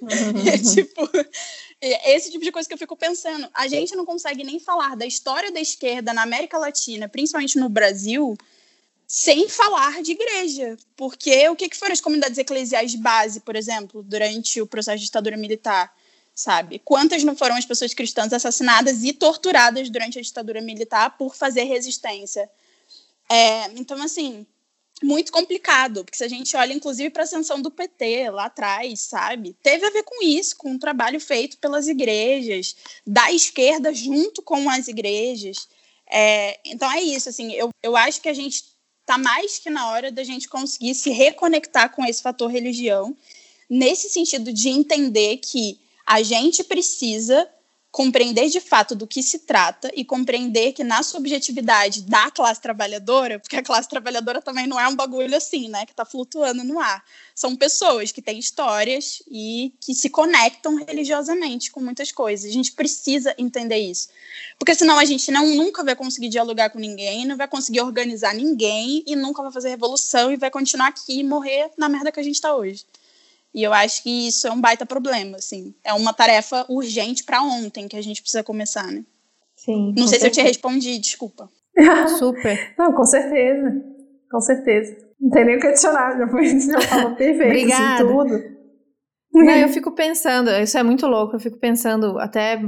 [0.00, 0.46] Uhum.
[0.46, 1.10] é, tipo,
[1.80, 3.48] esse tipo de coisa que eu fico pensando.
[3.52, 7.68] A gente não consegue nem falar da história da esquerda na América Latina, principalmente no
[7.68, 8.36] Brasil,
[9.04, 10.76] sem falar de igreja.
[10.94, 14.98] Porque o que, que foram as comunidades eclesiais de base, por exemplo, durante o processo
[14.98, 15.92] de ditadura militar?
[16.34, 16.80] Sabe?
[16.80, 21.64] Quantas não foram as pessoas cristãs assassinadas e torturadas durante a ditadura militar por fazer
[21.64, 22.50] resistência?
[23.30, 24.44] É, então, assim,
[25.02, 29.00] muito complicado, porque se a gente olha, inclusive, para a ascensão do PT lá atrás,
[29.00, 29.54] sabe?
[29.62, 32.76] Teve a ver com isso, com um trabalho feito pelas igrejas,
[33.06, 35.68] da esquerda junto com as igrejas.
[36.10, 38.64] É, então é isso, assim, eu, eu acho que a gente
[39.00, 43.16] está mais que na hora da gente conseguir se reconectar com esse fator religião,
[43.68, 47.48] nesse sentido de entender que a gente precisa
[47.94, 53.38] compreender de fato do que se trata e compreender que na subjetividade da classe trabalhadora,
[53.38, 56.80] porque a classe trabalhadora também não é um bagulho assim, né, que está flutuando no
[56.80, 57.04] ar.
[57.36, 62.50] São pessoas que têm histórias e que se conectam religiosamente com muitas coisas.
[62.50, 64.08] A gente precisa entender isso.
[64.58, 68.34] Porque senão a gente não nunca vai conseguir dialogar com ninguém, não vai conseguir organizar
[68.34, 72.18] ninguém e nunca vai fazer revolução e vai continuar aqui e morrer na merda que
[72.18, 72.84] a gente está hoje.
[73.54, 75.74] E eu acho que isso é um baita problema, assim.
[75.84, 79.04] É uma tarefa urgente para ontem que a gente precisa começar, né?
[79.56, 79.94] Sim.
[79.96, 80.20] Não sei certeza.
[80.20, 81.48] se eu te respondi, desculpa.
[82.18, 82.74] Super.
[82.76, 83.82] Não, com certeza.
[84.30, 84.96] Com certeza.
[85.20, 87.94] Não tem nem o que adicionar, já, foi, já falou perfeito Obrigada.
[87.94, 88.54] Assim, tudo.
[89.32, 92.60] Não, eu fico pensando, isso é muito louco, eu fico pensando até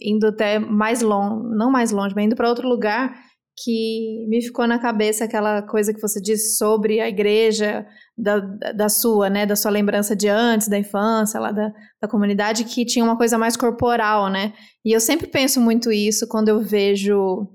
[0.00, 3.14] indo até mais longe, não mais longe, mas indo para outro lugar,
[3.62, 7.86] que me ficou na cabeça aquela coisa que você disse sobre a igreja,
[8.16, 8.38] da,
[8.72, 12.84] da sua, né, da sua lembrança de antes, da infância, lá da, da comunidade, que
[12.84, 14.52] tinha uma coisa mais corporal, né?
[14.84, 17.48] E eu sempre penso muito isso quando eu vejo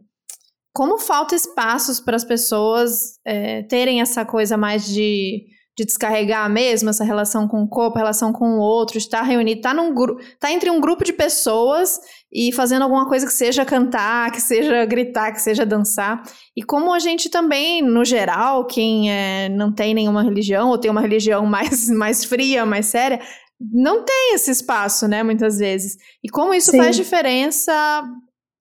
[0.74, 5.46] como falta espaços para as pessoas é, terem essa coisa mais de
[5.76, 9.70] de descarregar mesmo essa relação com o corpo, relação com o outro, estar reunido, estar
[9.70, 12.00] tá num grupo, tá entre um grupo de pessoas
[12.34, 16.24] e fazendo alguma coisa que seja cantar, que seja gritar, que seja dançar.
[16.58, 20.90] E como a gente também, no geral, quem é, não tem nenhuma religião ou tem
[20.90, 23.20] uma religião mais, mais fria, mais séria,
[23.62, 25.96] não tem esse espaço, né, muitas vezes.
[26.24, 26.78] E como isso Sim.
[26.78, 27.72] faz diferença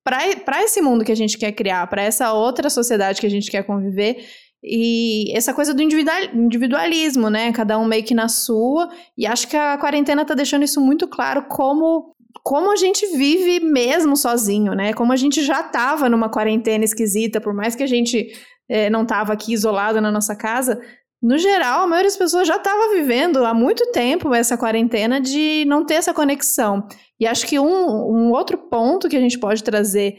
[0.05, 3.51] para esse mundo que a gente quer criar, para essa outra sociedade que a gente
[3.51, 4.23] quer conviver
[4.65, 7.53] e essa coisa do individualismo, né?
[7.53, 8.89] Cada um meio que na sua.
[9.19, 12.12] E acho que a quarentena tá deixando isso muito claro como
[12.43, 14.93] como a gente vive mesmo sozinho, né?
[14.93, 18.33] Como a gente já tava numa quarentena esquisita, por mais que a gente
[18.69, 20.81] é, não tava aqui isolado na nossa casa,
[21.23, 25.65] no geral, a maioria das pessoas já estava vivendo há muito tempo essa quarentena de
[25.69, 26.89] não ter essa conexão.
[27.21, 30.17] E acho que um, um outro ponto que a gente pode trazer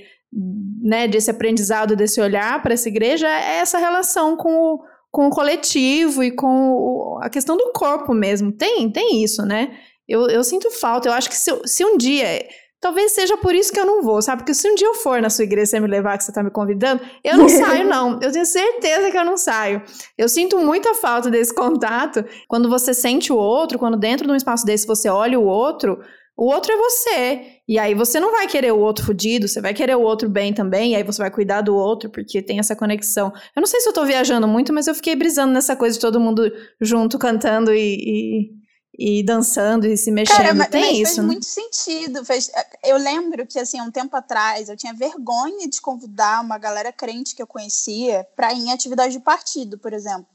[0.82, 4.80] né, desse aprendizado, desse olhar para essa igreja é essa relação com o,
[5.12, 8.54] com o coletivo e com o, a questão do corpo mesmo.
[8.54, 9.78] Tem, tem isso, né?
[10.08, 11.08] Eu, eu sinto falta.
[11.08, 12.48] Eu acho que se, se um dia.
[12.80, 14.42] Talvez seja por isso que eu não vou, sabe?
[14.42, 16.34] Porque se um dia eu for na sua igreja e você me levar, que você
[16.34, 18.20] tá me convidando, eu não saio, não.
[18.22, 19.82] Eu tenho certeza que eu não saio.
[20.18, 22.26] Eu sinto muita falta desse contato.
[22.48, 25.98] Quando você sente o outro, quando dentro de um espaço desse você olha o outro,
[26.36, 27.42] o outro é você.
[27.68, 30.54] E aí você não vai querer o outro fudido, você vai querer o outro bem
[30.54, 33.32] também, e aí você vai cuidar do outro, porque tem essa conexão.
[33.56, 36.02] Eu não sei se eu tô viajando muito, mas eu fiquei brisando nessa coisa de
[36.02, 36.52] todo mundo
[36.82, 38.50] junto cantando e, e,
[38.98, 40.38] e dançando e se mexendo.
[40.38, 41.04] Cara, mas, tem mas isso.
[41.06, 41.24] Fez né?
[41.24, 42.26] muito sentido.
[42.26, 42.52] Fez,
[42.84, 47.36] eu lembro que, assim, um tempo atrás, eu tinha vergonha de convidar uma galera crente
[47.36, 50.28] que eu conhecia para ir em atividade de partido, por exemplo.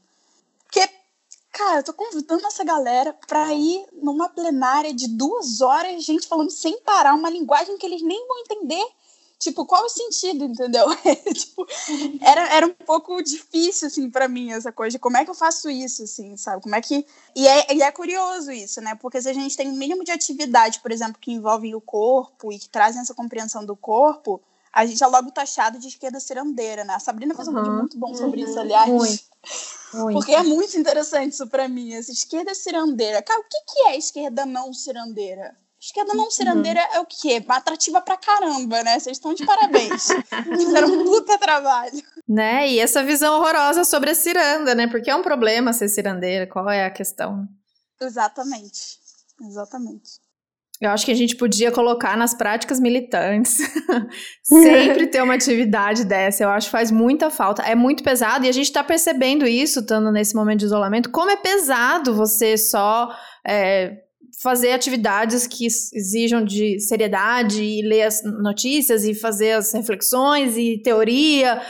[0.65, 0.87] Porque
[1.51, 6.51] Cara, eu tô convidando essa galera pra ir numa plenária de duas horas, gente falando
[6.51, 8.85] sem parar, uma linguagem que eles nem vão entender.
[9.39, 10.85] Tipo, qual o sentido, entendeu?
[11.33, 11.65] tipo,
[12.21, 15.35] era, era um pouco difícil, assim, para mim, essa coisa de como é que eu
[15.35, 16.61] faço isso, assim, sabe?
[16.61, 17.05] Como é que.
[17.33, 18.95] E é, e é curioso isso, né?
[18.95, 22.51] Porque se a gente tem um mínimo de atividade, por exemplo, que envolvem o corpo
[22.51, 24.41] e que trazem essa compreensão do corpo,
[24.73, 26.95] a gente é logo taxado de esquerda cirandeira, né?
[26.95, 27.63] A Sabrina fez um uhum.
[27.63, 28.49] vídeo muito bom sobre uhum.
[28.49, 28.89] isso, aliás.
[28.89, 29.23] Muito.
[29.91, 30.13] Muito.
[30.13, 33.23] Porque é muito interessante isso para mim, essa esquerda cirandeira.
[33.23, 35.57] Cara, o que, que é esquerda não cirandeira?
[35.81, 36.95] Esquerda não cirandeira uhum.
[36.95, 37.41] é o quê?
[37.47, 38.99] Atrativa pra caramba, né?
[38.99, 40.09] Vocês estão de parabéns.
[40.57, 42.03] Fizeram um puta trabalho.
[42.27, 42.69] Né?
[42.69, 44.87] E essa visão horrorosa sobre a ciranda, né?
[44.87, 46.45] Porque é um problema ser cirandeira.
[46.45, 47.47] Qual é a questão?
[48.01, 48.99] Exatamente.
[49.41, 50.19] Exatamente.
[50.81, 53.57] Eu acho que a gente podia colocar nas práticas militantes.
[54.43, 56.43] Sempre ter uma atividade dessa.
[56.43, 57.63] Eu acho que faz muita falta.
[57.63, 61.31] É muito pesado e a gente está percebendo isso, estando nesse momento de isolamento, como
[61.31, 63.13] é pesado você só.
[63.45, 64.08] É,
[64.41, 70.81] fazer atividades que exijam de seriedade e ler as notícias e fazer as reflexões e
[70.81, 71.61] teoria.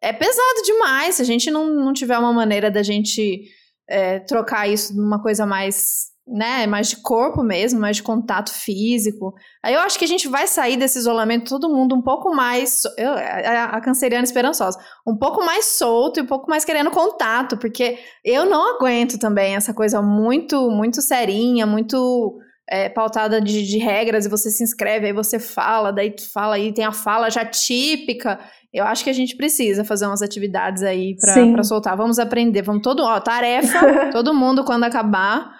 [0.00, 3.42] É pesado demais se a gente não, não tiver uma maneira da gente
[3.88, 9.34] é, trocar isso numa coisa mais né, mais de corpo mesmo, mais de contato físico.
[9.62, 12.82] Aí eu acho que a gente vai sair desse isolamento todo mundo um pouco mais,
[12.96, 17.56] eu, a, a canceriana esperançosa, um pouco mais solto e um pouco mais querendo contato,
[17.56, 22.38] porque eu não aguento também essa coisa muito, muito serinha, muito
[22.70, 26.54] é, pautada de, de, regras, e você se inscreve, aí você fala, daí tu fala
[26.54, 28.38] aí, tem a fala já típica.
[28.72, 31.14] Eu acho que a gente precisa fazer umas atividades aí
[31.50, 31.94] para soltar.
[31.96, 35.52] Vamos aprender, vamos todo, ó, tarefa, todo mundo quando acabar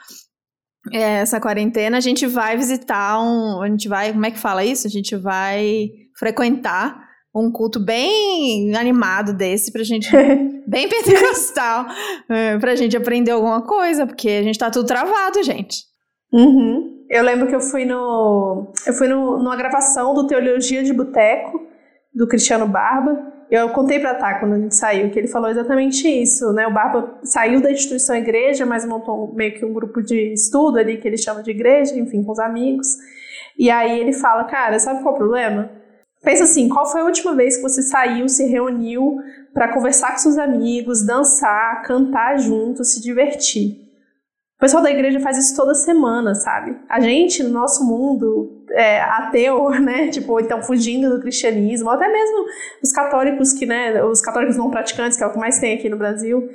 [0.91, 3.63] essa quarentena, a gente vai visitar um.
[3.63, 4.13] A gente vai.
[4.13, 4.87] Como é que fala isso?
[4.87, 7.01] A gente vai frequentar
[7.35, 10.11] um culto bem animado desse pra gente.
[10.67, 11.87] bem pentecostal.
[12.29, 15.85] é, pra gente aprender alguma coisa, porque a gente tá tudo travado, gente.
[16.33, 17.05] Uhum.
[17.09, 18.73] Eu lembro que eu fui no.
[18.87, 21.61] Eu fui no, numa gravação do Teologia de Boteco,
[22.13, 23.33] do Cristiano Barba.
[23.53, 26.67] Eu contei para Tá quando a gente saiu que ele falou exatamente isso, né?
[26.67, 30.97] O Barba saiu da instituição igreja, mas montou meio que um grupo de estudo ali
[30.97, 32.87] que ele chama de igreja, enfim, com os amigos.
[33.59, 35.71] E aí ele fala, cara, sabe qual é o problema?
[36.23, 39.19] Pensa assim, qual foi a última vez que você saiu, se reuniu
[39.53, 43.82] para conversar com seus amigos, dançar, cantar junto, se divertir?
[44.63, 46.77] Pessoal da igreja faz isso toda semana, sabe?
[46.89, 50.07] A gente, no nosso mundo é, ateu, né?
[50.07, 52.47] Tipo, então fugindo do cristianismo, até mesmo
[52.81, 54.01] os católicos que, né?
[54.05, 56.49] Os católicos não praticantes, que é o que mais tem aqui no Brasil.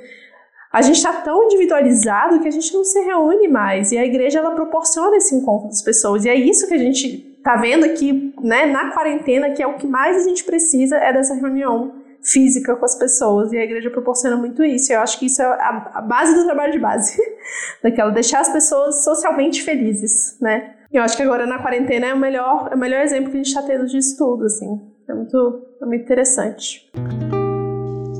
[0.72, 3.92] A gente está tão individualizado que a gente não se reúne mais.
[3.92, 6.24] E a igreja, ela proporciona esse encontro das pessoas.
[6.24, 8.64] E é isso que a gente tá vendo aqui, né?
[8.64, 12.84] Na quarentena, que é o que mais a gente precisa, é dessa reunião física com
[12.84, 13.52] as pessoas.
[13.52, 14.92] E a igreja proporciona muito isso.
[14.92, 17.20] Eu acho que isso é a, base do trabalho de base.
[17.82, 20.74] Daquela, deixar as pessoas socialmente felizes, né?
[20.92, 23.42] Eu acho que agora na quarentena é o melhor, é o melhor exemplo que a
[23.42, 24.80] gente está tendo de estudo, assim.
[25.06, 26.90] É muito, é muito interessante.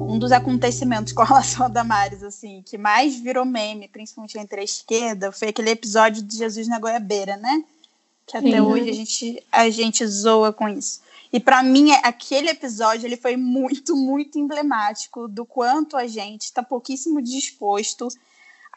[0.01, 4.65] Um dos acontecimentos com relação a Damares, assim, que mais virou meme, principalmente entre a
[4.65, 7.63] esquerda, foi aquele episódio de Jesus na Goiabeira, né?
[8.27, 8.61] Que até Sim.
[8.61, 11.01] hoje a gente, a gente zoa com isso.
[11.33, 16.63] E para mim, aquele episódio ele foi muito, muito emblemático do quanto a gente está
[16.63, 18.09] pouquíssimo disposto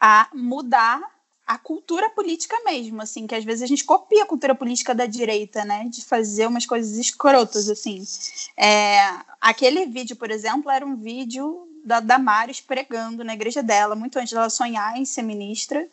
[0.00, 1.00] a mudar
[1.46, 5.06] a cultura política mesmo, assim, que às vezes a gente copia a cultura política da
[5.06, 8.02] direita, né, de fazer umas coisas escrotas, assim.
[8.56, 8.98] É,
[9.40, 14.32] aquele vídeo, por exemplo, era um vídeo da Damares pregando na igreja dela, muito antes
[14.32, 15.86] dela sonhar em ser ministra,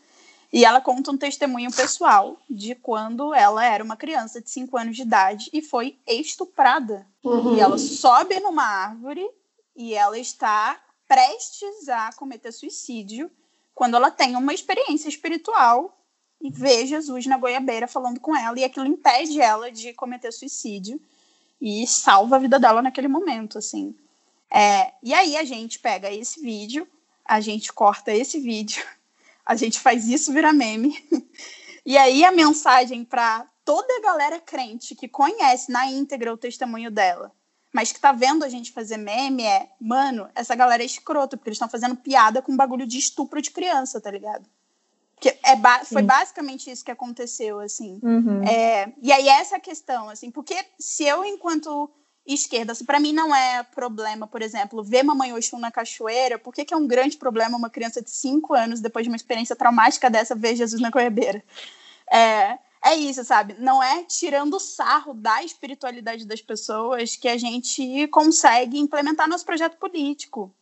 [0.52, 4.95] e ela conta um testemunho pessoal de quando ela era uma criança de 5 anos
[4.95, 7.06] de idade e foi estuprada.
[7.24, 7.56] Uhum.
[7.56, 9.28] E ela sobe numa árvore
[9.76, 13.30] e ela está prestes a cometer suicídio
[13.76, 15.95] quando ela tem uma experiência espiritual
[16.41, 21.00] e vê Jesus na goiabeira falando com ela e aquilo impede ela de cometer suicídio
[21.62, 23.95] e salva a vida dela naquele momento, assim.
[24.50, 26.88] É, e aí a gente pega esse vídeo,
[27.24, 28.84] a gente corta esse vídeo
[29.50, 30.95] a gente faz isso virar meme.
[31.84, 36.91] e aí a mensagem para toda a galera crente que conhece na íntegra o testemunho
[36.91, 37.32] dela,
[37.74, 41.50] mas que tá vendo a gente fazer meme é, mano, essa galera é escrota, porque
[41.50, 44.47] eles estão fazendo piada com bagulho de estupro de criança, tá ligado?
[45.20, 48.00] Que é ba foi basicamente isso que aconteceu, assim.
[48.04, 48.43] Uhum.
[48.43, 51.89] É, e aí essa questão, assim, porque se eu, enquanto
[52.34, 52.71] esquerda.
[52.71, 56.38] Assim, para mim não é problema, por exemplo, ver Mamãe Oxum na cachoeira.
[56.38, 59.15] Por que, que é um grande problema uma criança de 5 anos, depois de uma
[59.15, 61.43] experiência traumática dessa, ver Jesus na Goiabeira?
[62.11, 63.55] É, é isso, sabe?
[63.59, 69.77] Não é tirando sarro da espiritualidade das pessoas que a gente consegue implementar nosso projeto
[69.77, 70.53] político,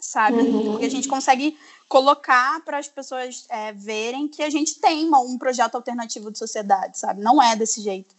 [0.00, 0.38] sabe?
[0.38, 0.78] Uhum.
[0.78, 1.58] Que a gente consegue
[1.88, 6.98] colocar para as pessoas é, verem que a gente tem um projeto alternativo de sociedade,
[6.98, 7.20] sabe?
[7.20, 8.14] Não é desse jeito.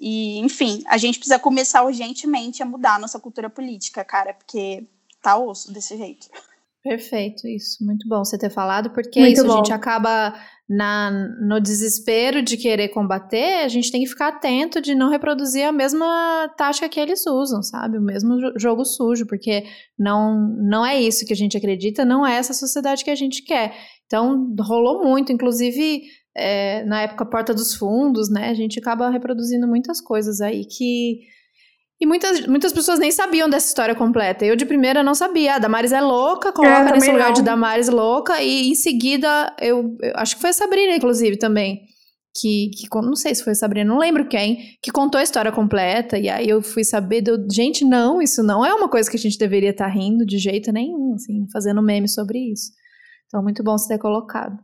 [0.00, 4.86] E, enfim, a gente precisa começar urgentemente a mudar a nossa cultura política, cara, porque
[5.20, 6.28] tá osso desse jeito.
[6.82, 7.84] Perfeito, isso.
[7.84, 9.52] Muito bom você ter falado, porque Muito isso bom.
[9.52, 10.34] a gente acaba
[10.66, 11.10] na,
[11.42, 15.72] no desespero de querer combater, a gente tem que ficar atento de não reproduzir a
[15.72, 17.98] mesma tática que eles usam, sabe?
[17.98, 19.64] O mesmo jogo sujo, porque
[19.98, 23.42] não, não é isso que a gente acredita, não é essa sociedade que a gente
[23.42, 23.76] quer.
[24.06, 26.04] Então, rolou muito, inclusive
[26.36, 28.50] é, na época Porta dos Fundos, né?
[28.50, 31.20] A gente acaba reproduzindo muitas coisas aí que.
[32.02, 34.42] E muitas, muitas pessoas nem sabiam dessa história completa.
[34.44, 35.56] Eu, de primeira, não sabia.
[35.56, 37.34] A Damares é louca, coloca é, nesse lugar não.
[37.34, 41.82] de Damares louca, e em seguida, eu, eu, acho que foi a Sabrina, inclusive, também.
[42.40, 45.52] Que, que, não sei se foi a Sabrina, não lembro quem, que contou a história
[45.52, 49.16] completa, e aí eu fui saber, do, gente, não, isso não é uma coisa que
[49.16, 52.70] a gente deveria estar tá rindo de jeito nenhum, assim, fazendo meme sobre isso.
[53.26, 54.56] Então, muito bom você ter colocado.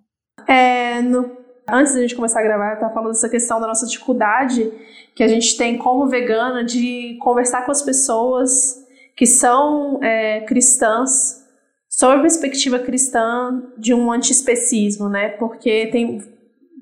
[0.49, 1.36] É, no
[1.69, 4.73] Antes da gente começar a gravar, eu estava falando dessa questão da nossa dificuldade
[5.17, 8.87] que a gente tem como vegana de conversar com as pessoas
[9.17, 11.45] que são é, cristãs
[11.89, 15.31] sobre a perspectiva cristã de um antiespecismo, né?
[15.31, 16.23] Porque tem,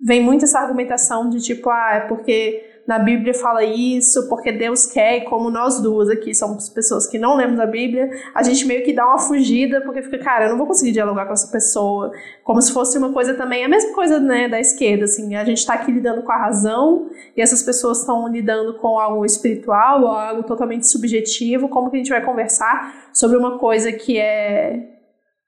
[0.05, 4.85] vem muito essa argumentação de tipo, ah, é porque na Bíblia fala isso, porque Deus
[4.87, 8.67] quer, e como nós duas aqui somos pessoas que não lemos a Bíblia, a gente
[8.67, 11.51] meio que dá uma fugida, porque fica, cara, eu não vou conseguir dialogar com essa
[11.51, 12.13] pessoa,
[12.43, 15.65] como se fosse uma coisa também, a mesma coisa, né, da esquerda, assim, a gente
[15.65, 20.43] tá aqui lidando com a razão, e essas pessoas estão lidando com algo espiritual, algo
[20.43, 24.94] totalmente subjetivo, como que a gente vai conversar sobre uma coisa que é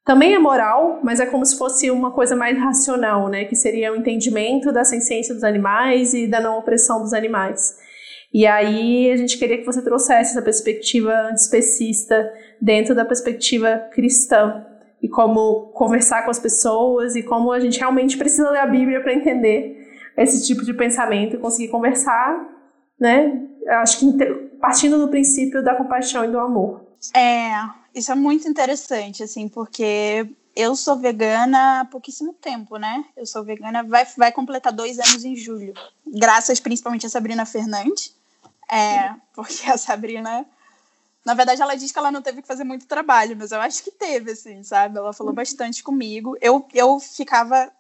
[0.07, 3.45] também é moral, mas é como se fosse uma coisa mais racional, né?
[3.45, 7.77] Que seria o entendimento da ciência dos animais e da não opressão dos animais.
[8.33, 12.33] E aí a gente queria que você trouxesse essa perspectiva antiespecista
[12.63, 14.65] dentro da perspectiva cristã
[15.03, 19.01] e como conversar com as pessoas e como a gente realmente precisa ler a Bíblia
[19.01, 19.77] para entender
[20.17, 22.47] esse tipo de pensamento e conseguir conversar,
[22.99, 23.43] né?
[23.81, 24.25] Acho que
[24.61, 26.87] partindo do princípio da compaixão e do amor.
[27.15, 27.51] É,
[27.97, 33.07] isso é muito interessante, assim, porque eu sou vegana há pouquíssimo tempo, né?
[33.17, 35.73] Eu sou vegana, vai, vai completar dois anos em julho.
[36.07, 38.15] Graças principalmente a Sabrina Fernandes.
[38.71, 40.45] É, porque a Sabrina.
[41.25, 43.83] Na verdade, ela diz que ela não teve que fazer muito trabalho, mas eu acho
[43.83, 44.99] que teve, assim, sabe?
[44.99, 46.37] Ela falou bastante comigo.
[46.43, 47.73] Eu, eu ficava.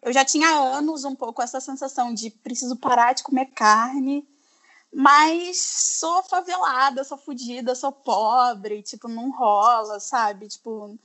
[0.00, 4.24] Eu já tinha anos um pouco essa sensação de preciso parar de comer carne
[4.92, 5.58] mas
[5.98, 10.48] sou favelada, sou fodida, sou pobre, tipo, não rola, sabe?
[10.48, 10.98] Tipo,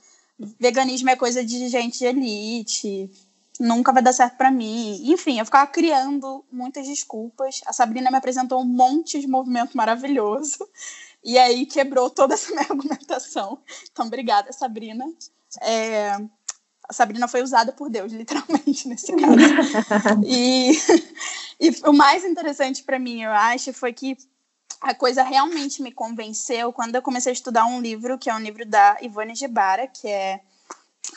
[0.58, 3.10] veganismo é coisa de gente de elite,
[3.60, 5.00] nunca vai dar certo para mim.
[5.12, 7.60] Enfim, eu ficava criando muitas desculpas.
[7.66, 10.68] A Sabrina me apresentou um monte de movimento maravilhoso.
[11.22, 13.58] E aí quebrou toda essa minha argumentação.
[13.90, 15.06] Então, obrigada, Sabrina.
[15.62, 16.18] É,
[16.88, 20.22] a Sabrina foi usada por Deus, literalmente, nesse caso.
[20.24, 20.72] e,
[21.60, 24.16] e o mais interessante para mim, eu acho, foi que
[24.80, 28.40] a coisa realmente me convenceu quando eu comecei a estudar um livro, que é um
[28.40, 30.40] livro da Ivone Gebara, que é,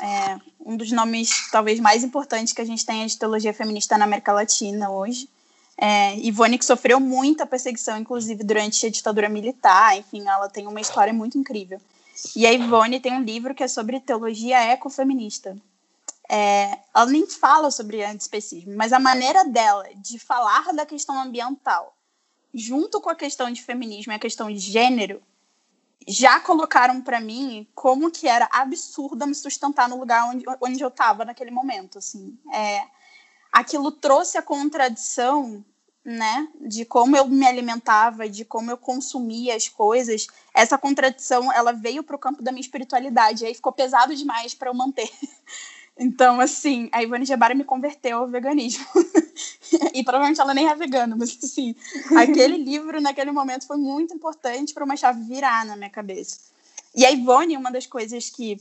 [0.01, 4.05] é um dos nomes talvez mais importantes que a gente tem de teologia feminista na
[4.05, 5.29] América Latina hoje.
[5.77, 10.81] É, Ivone que sofreu muita perseguição, inclusive durante a ditadura militar, enfim, ela tem uma
[10.81, 11.79] história muito incrível.
[12.35, 15.55] E a Ivone tem um livro que é sobre teologia ecofeminista.
[16.29, 21.95] É, ela nem fala sobre antiespecismo, mas a maneira dela de falar da questão ambiental,
[22.53, 25.21] junto com a questão de feminismo e a questão de gênero,
[26.07, 30.87] já colocaram para mim como que era absurdo me sustentar no lugar onde, onde eu
[30.87, 31.97] estava naquele momento.
[31.97, 32.37] Assim.
[32.53, 32.83] É,
[33.51, 35.63] aquilo trouxe a contradição
[36.07, 41.73] né, de como eu me alimentava, de como eu consumia as coisas, essa contradição ela
[41.73, 45.11] veio para o campo da minha espiritualidade, aí ficou pesado demais para eu manter.
[45.99, 48.85] Então, assim, a Ivone Gebara me converteu ao veganismo.
[49.95, 51.75] e provavelmente ela nem é vegana, mas assim,
[52.15, 56.37] aquele livro naquele momento foi muito importante para uma chave virar na minha cabeça.
[56.95, 58.57] E a Ivone, uma das coisas que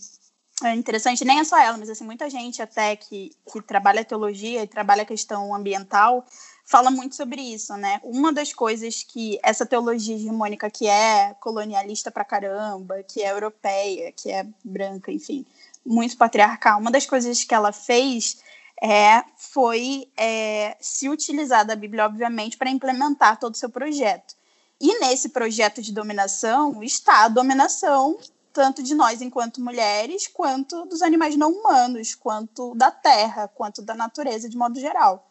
[0.64, 4.62] é interessante, nem é só ela, mas assim, muita gente até que, que trabalha teologia
[4.62, 6.24] e trabalha a questão ambiental,
[6.66, 8.00] fala muito sobre isso, né?
[8.02, 14.12] Uma das coisas que essa teologia hegemônica que é colonialista pra caramba, que é europeia,
[14.12, 15.46] que é branca, enfim,
[15.84, 18.38] muito patriarcal, uma das coisas que ela fez
[18.82, 24.34] é, foi é, se utilizar da Bíblia, obviamente, para implementar todo o seu projeto.
[24.80, 28.18] E nesse projeto de dominação está a dominação
[28.52, 33.94] tanto de nós enquanto mulheres, quanto dos animais não humanos, quanto da terra, quanto da
[33.94, 35.25] natureza de modo geral.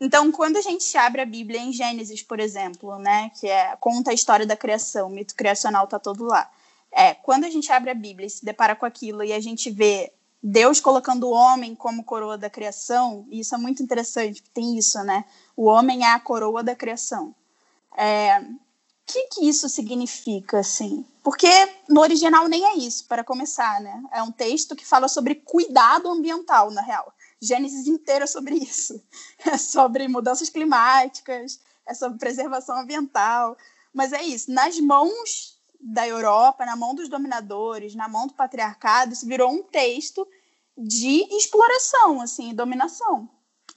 [0.00, 4.10] Então, quando a gente abre a Bíblia em Gênesis, por exemplo, né, que é conta
[4.10, 6.48] a história da criação, o mito criacional está todo lá.
[6.92, 9.70] É, quando a gente abre a Bíblia e se depara com aquilo e a gente
[9.70, 14.54] vê Deus colocando o homem como coroa da criação, e isso é muito interessante, porque
[14.54, 15.24] tem isso, né?
[15.56, 17.34] O homem é a coroa da criação.
[17.96, 18.40] É,
[19.04, 21.04] que, que isso significa, assim?
[21.24, 21.48] Porque
[21.88, 24.02] no original nem é isso, para começar, né?
[24.12, 27.12] É um texto que fala sobre cuidado ambiental, na real.
[27.40, 29.02] Gênesis inteira sobre isso.
[29.46, 33.56] É sobre mudanças climáticas, é sobre preservação ambiental.
[33.92, 39.12] Mas é isso, nas mãos da Europa, na mão dos dominadores, na mão do patriarcado,
[39.12, 40.26] isso virou um texto
[40.76, 43.28] de exploração, assim, dominação.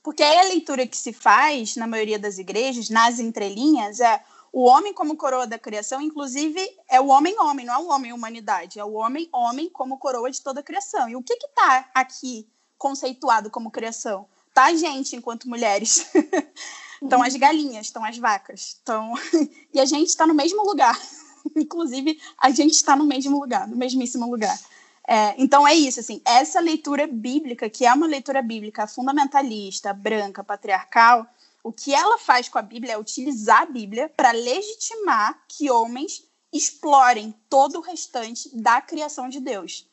[0.03, 4.63] Porque aí a leitura que se faz na maioria das igrejas, nas entrelinhas, é o
[4.63, 6.59] homem como coroa da criação, inclusive
[6.89, 10.63] é o homem-homem, não é o homem-humanidade, é o homem-homem como coroa de toda a
[10.63, 11.07] criação.
[11.07, 12.47] E o que está aqui
[12.81, 14.25] conceituado como criação.
[14.55, 16.07] Tá a gente enquanto mulheres.
[16.99, 19.13] estão as galinhas, estão as vacas, estão
[19.71, 20.99] e a gente está no mesmo lugar.
[21.55, 24.59] Inclusive, a gente está no mesmo lugar, no mesmíssimo lugar.
[25.07, 30.43] É, então é isso, assim, essa leitura bíblica, que é uma leitura bíblica fundamentalista, branca,
[30.43, 31.27] patriarcal,
[31.63, 36.23] o que ela faz com a Bíblia é utilizar a Bíblia para legitimar que homens
[36.51, 39.85] explorem todo o restante da criação de Deus.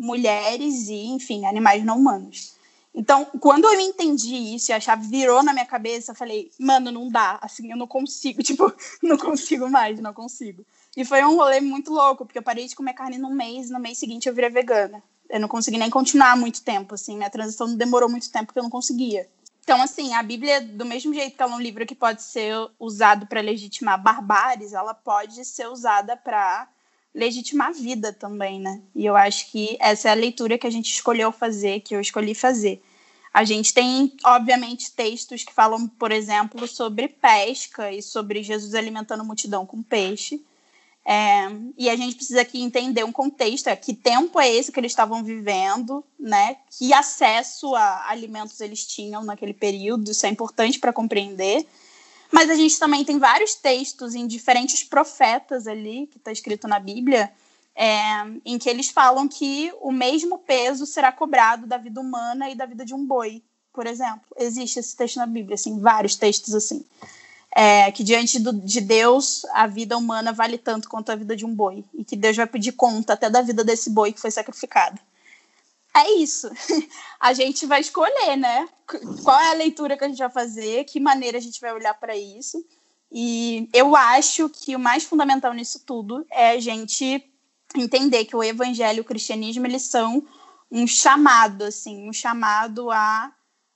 [0.00, 2.54] Mulheres e, enfim, animais não humanos.
[2.94, 6.90] Então, quando eu entendi isso e a chave virou na minha cabeça, eu falei, mano,
[6.90, 8.72] não dá, assim, eu não consigo, tipo,
[9.02, 10.64] não consigo mais, não consigo.
[10.96, 13.78] E foi um rolê muito louco, porque eu parei de comer carne num mês, no
[13.78, 15.02] mês seguinte eu virei vegana.
[15.28, 18.58] Eu não consegui nem continuar muito tempo, assim, minha transição não demorou muito tempo porque
[18.58, 19.28] eu não conseguia.
[19.62, 22.54] Então, assim, a Bíblia, do mesmo jeito que ela é um livro que pode ser
[22.78, 26.66] usado para legitimar barbáries, ela pode ser usada para
[27.14, 28.80] legitimar a vida também, né?
[28.94, 32.00] E eu acho que essa é a leitura que a gente escolheu fazer, que eu
[32.00, 32.82] escolhi fazer.
[33.32, 39.24] A gente tem, obviamente, textos que falam, por exemplo, sobre pesca e sobre Jesus alimentando
[39.24, 40.42] multidão com peixe.
[41.04, 41.48] É,
[41.78, 44.92] e a gente precisa aqui entender um contexto, é, que tempo é esse que eles
[44.92, 46.56] estavam vivendo, né?
[46.76, 51.66] Que acesso a alimentos eles tinham naquele período, isso é importante para compreender.
[52.30, 56.78] Mas a gente também tem vários textos em diferentes profetas ali, que está escrito na
[56.78, 57.32] Bíblia,
[57.74, 62.54] é, em que eles falam que o mesmo peso será cobrado da vida humana e
[62.54, 64.22] da vida de um boi, por exemplo.
[64.36, 66.84] Existe esse texto na Bíblia, assim, vários textos assim
[67.54, 71.44] é, que diante do, de Deus a vida humana vale tanto quanto a vida de
[71.44, 74.30] um boi e que Deus vai pedir conta até da vida desse boi que foi
[74.30, 75.00] sacrificado.
[76.00, 76.48] É isso.
[77.20, 78.68] A gente vai escolher, né?
[79.22, 81.94] Qual é a leitura que a gente vai fazer, que maneira a gente vai olhar
[81.94, 82.64] para isso.
[83.12, 87.22] E eu acho que o mais fundamental nisso tudo é a gente
[87.76, 90.26] entender que o evangelho e o cristianismo eles são
[90.70, 93.32] um chamado, assim, um chamado a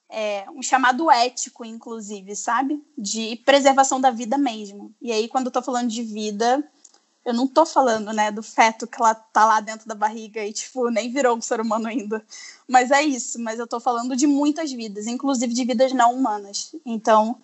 [0.08, 2.80] é, um chamado ético, inclusive, sabe?
[2.96, 4.94] De preservação da vida mesmo.
[5.02, 6.62] E aí, quando eu tô falando de vida,
[7.24, 10.52] eu não tô falando, né, do feto que ela tá lá dentro da barriga e,
[10.52, 12.24] tipo, nem virou um ser humano ainda.
[12.68, 16.74] Mas é isso, mas eu tô falando de muitas vidas, inclusive de vidas não humanas.
[16.84, 17.36] Então,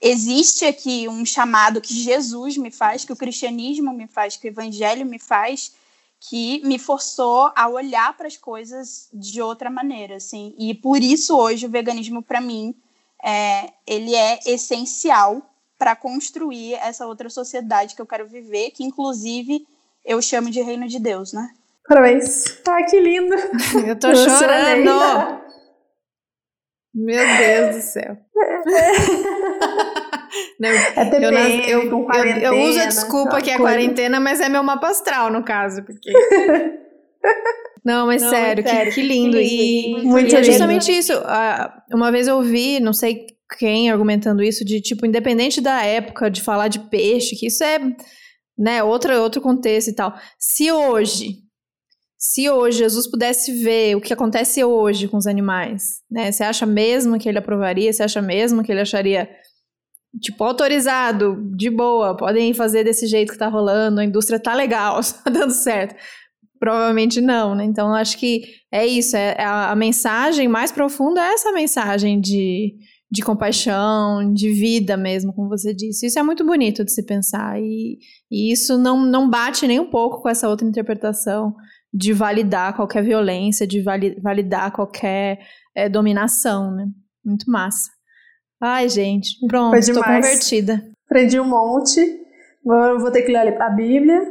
[0.00, 4.50] existe aqui um chamado que Jesus me faz, que o cristianismo me faz, que o
[4.50, 5.72] evangelho me faz,
[6.20, 10.54] que me forçou a olhar para as coisas de outra maneira, assim.
[10.58, 12.74] E por isso hoje o veganismo para mim
[13.22, 15.51] é, ele é essencial
[15.82, 19.66] para construir essa outra sociedade que eu quero viver, que inclusive
[20.04, 21.48] eu chamo de reino de Deus, né?
[21.88, 22.62] Parabéns.
[22.68, 23.34] Ai, que lindo.
[23.84, 25.42] Eu tô chorando.
[26.94, 28.16] Meu Deus do céu.
[30.60, 33.72] Não, é TPM, eu, eu, eu, eu, uso a desculpa que é coisa.
[33.72, 36.12] quarentena, mas é meu mapa astral, no caso, porque.
[37.84, 39.36] Não, mas não, sério, sério que, que, lindo.
[39.36, 39.98] Que lindo.
[39.98, 41.12] E, Muito e é justamente isso.
[41.92, 43.26] Uma vez eu vi, não sei
[43.56, 47.78] quem argumentando isso, de tipo, independente da época de falar de peixe, que isso é
[48.58, 50.14] né, outro, outro contexto e tal.
[50.38, 51.38] Se hoje,
[52.18, 56.30] se hoje Jesus pudesse ver o que acontece hoje com os animais, né?
[56.30, 57.92] Você acha mesmo que ele aprovaria?
[57.92, 59.28] Você acha mesmo que ele acharia
[60.20, 65.00] tipo, autorizado, de boa, podem fazer desse jeito que tá rolando, a indústria tá legal,
[65.24, 65.94] tá dando certo.
[66.58, 67.64] Provavelmente não, né?
[67.64, 72.20] Então, acho que é isso, é, é a, a, mensagem mais profunda é essa mensagem
[72.20, 72.74] de,
[73.12, 76.06] de compaixão, de vida mesmo, como você disse.
[76.06, 77.98] Isso é muito bonito de se pensar e,
[78.30, 81.54] e isso não, não bate nem um pouco com essa outra interpretação
[81.92, 85.40] de validar qualquer violência, de validar qualquer
[85.74, 86.86] é, dominação, né?
[87.22, 87.90] Muito massa.
[88.58, 90.82] Ai, gente, pronto, estou convertida.
[91.04, 92.00] Aprendi um monte.
[92.64, 94.22] Agora eu vou ter que ler a Bíblia.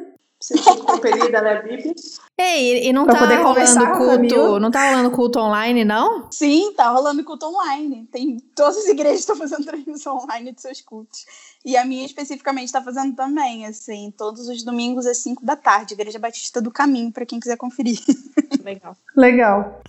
[0.41, 1.93] Você tem compelida a ler a Bíblia.
[2.43, 6.27] Ei, e não pra tá poder rolando culto, não tá rolando culto online, não?
[6.31, 8.07] Sim, tá rolando culto online.
[8.11, 11.25] Tem todas as igrejas estão fazendo transmissão online de seus cultos.
[11.63, 15.93] E a minha especificamente está fazendo também, assim, todos os domingos às 5 da tarde,
[15.93, 17.99] Igreja Batista do Caminho, para quem quiser conferir.
[18.65, 18.97] Legal.
[19.15, 19.79] Legal.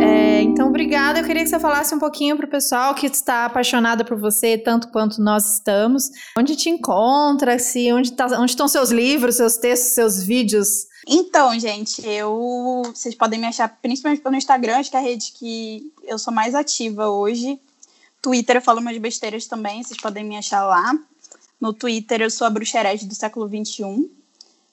[0.00, 1.18] É, então, obrigada.
[1.18, 4.56] Eu queria que você falasse um pouquinho para o pessoal que está apaixonado por você,
[4.56, 6.08] tanto quanto nós estamos.
[6.38, 7.58] Onde te encontra?
[7.58, 10.91] Se, onde, tá, onde estão seus livros, seus textos, seus vídeos?
[11.06, 12.82] Então, gente, eu.
[12.86, 16.32] Vocês podem me achar principalmente pelo Instagram, acho que é a rede que eu sou
[16.32, 17.58] mais ativa hoje.
[18.20, 20.96] Twitter eu falo umas besteiras também, vocês podem me achar lá.
[21.60, 24.10] No Twitter eu sou a bruxerete do século XXI.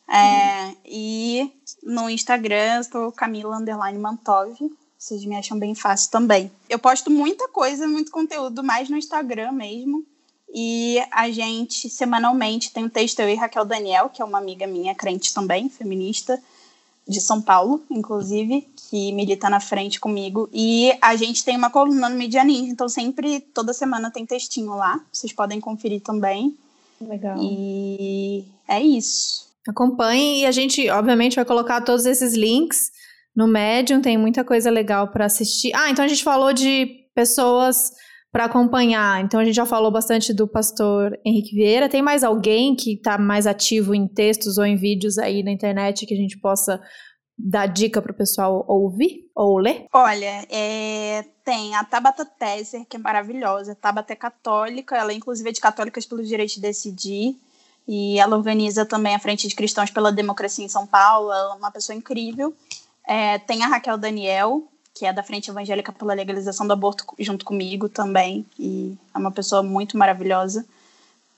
[0.07, 0.75] É, uhum.
[0.85, 1.51] E
[1.83, 4.55] no Instagram eu sou Camila Underline Mantov.
[4.97, 6.51] Vocês me acham bem fácil também.
[6.69, 10.05] Eu posto muita coisa, muito conteúdo, mais no Instagram mesmo.
[10.53, 14.65] E a gente, semanalmente, tem um texto, eu e Raquel Daniel, que é uma amiga
[14.65, 16.41] minha, crente também, feminista,
[17.07, 20.49] de São Paulo, inclusive, que milita na frente comigo.
[20.53, 24.75] E a gente tem uma coluna no Media Ninja, então sempre, toda semana tem textinho
[24.75, 24.99] lá.
[25.11, 26.55] Vocês podem conferir também.
[27.01, 27.37] Legal.
[27.39, 29.47] E é isso.
[29.67, 32.91] Acompanhem e a gente, obviamente, vai colocar todos esses links
[33.35, 35.71] no Medium, tem muita coisa legal para assistir.
[35.75, 37.91] Ah, então a gente falou de pessoas
[38.31, 39.23] para acompanhar.
[39.23, 41.89] Então a gente já falou bastante do pastor Henrique Vieira.
[41.89, 46.05] Tem mais alguém que está mais ativo em textos ou em vídeos aí na internet
[46.05, 46.79] que a gente possa
[47.41, 49.85] dar dica para o pessoal ouvir ou ler?
[49.93, 53.71] Olha, é, tem a Tabata Tesser, que é maravilhosa.
[53.71, 57.35] A Tabata é católica, ela inclusive é de Católicas pelo Direito de Decidir.
[57.87, 61.31] E ela organiza também a Frente de Cristãos pela Democracia em São Paulo.
[61.31, 62.53] Ela é uma pessoa incrível.
[63.07, 64.67] É, tem a Raquel Daniel,
[64.99, 69.31] que é da Frente Evangélica pela Legalização do Aborto, junto comigo também, e é uma
[69.31, 70.65] pessoa muito maravilhosa.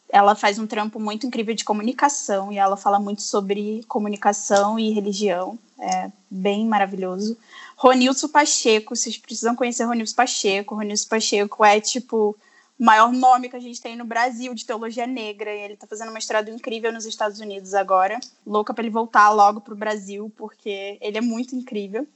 [0.09, 4.89] Ela faz um trampo muito incrível de comunicação e ela fala muito sobre comunicação e
[4.89, 5.59] religião.
[5.77, 7.37] É bem maravilhoso.
[7.77, 10.73] Ronilson Pacheco, vocês precisam conhecer Ronilson Pacheco.
[10.73, 12.35] Ronilson Pacheco é tipo
[12.79, 15.51] o maior nome que a gente tem no Brasil de teologia negra.
[15.51, 18.19] Ele está fazendo um mestrado incrível nos Estados Unidos agora.
[18.43, 22.07] Louca para ele voltar logo para o Brasil, porque ele é muito incrível.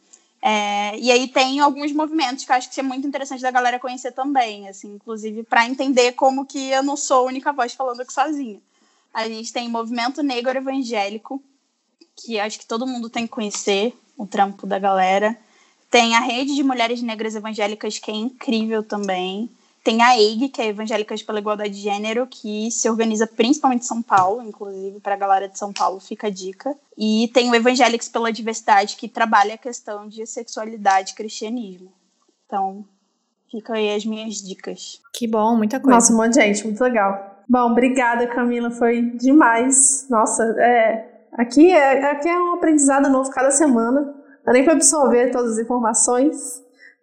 [0.41, 3.79] É, e aí tem alguns movimentos que eu acho que é muito interessante da galera
[3.79, 8.01] conhecer também, assim, inclusive para entender como que eu não sou a única voz falando
[8.01, 8.59] aqui sozinha.
[9.13, 11.41] A gente tem Movimento Negro Evangélico,
[12.15, 15.38] que acho que todo mundo tem que conhecer o trampo da galera.
[15.89, 19.49] Tem a Rede de Mulheres Negras Evangélicas, que é incrível também.
[19.86, 23.88] Tem a EIG, que é Evangélicas pela Igualdade de Gênero, que se organiza principalmente em
[23.88, 26.75] São Paulo, inclusive para a galera de São Paulo fica a dica.
[26.97, 31.93] E tem o Evangélicos pela Diversidade, que trabalha a questão de sexualidade e cristianismo.
[32.47, 32.83] Então,
[33.51, 34.99] fica aí as minhas dicas.
[35.13, 35.97] Que bom, muita coisa.
[35.97, 37.43] Nossa, um monte de gente, muito legal.
[37.47, 40.07] Bom, obrigada, Camila, foi demais.
[40.09, 44.01] Nossa, é, aqui, é, aqui é um aprendizado novo cada semana.
[44.01, 44.15] Não
[44.45, 46.36] dá nem para absorver todas as informações,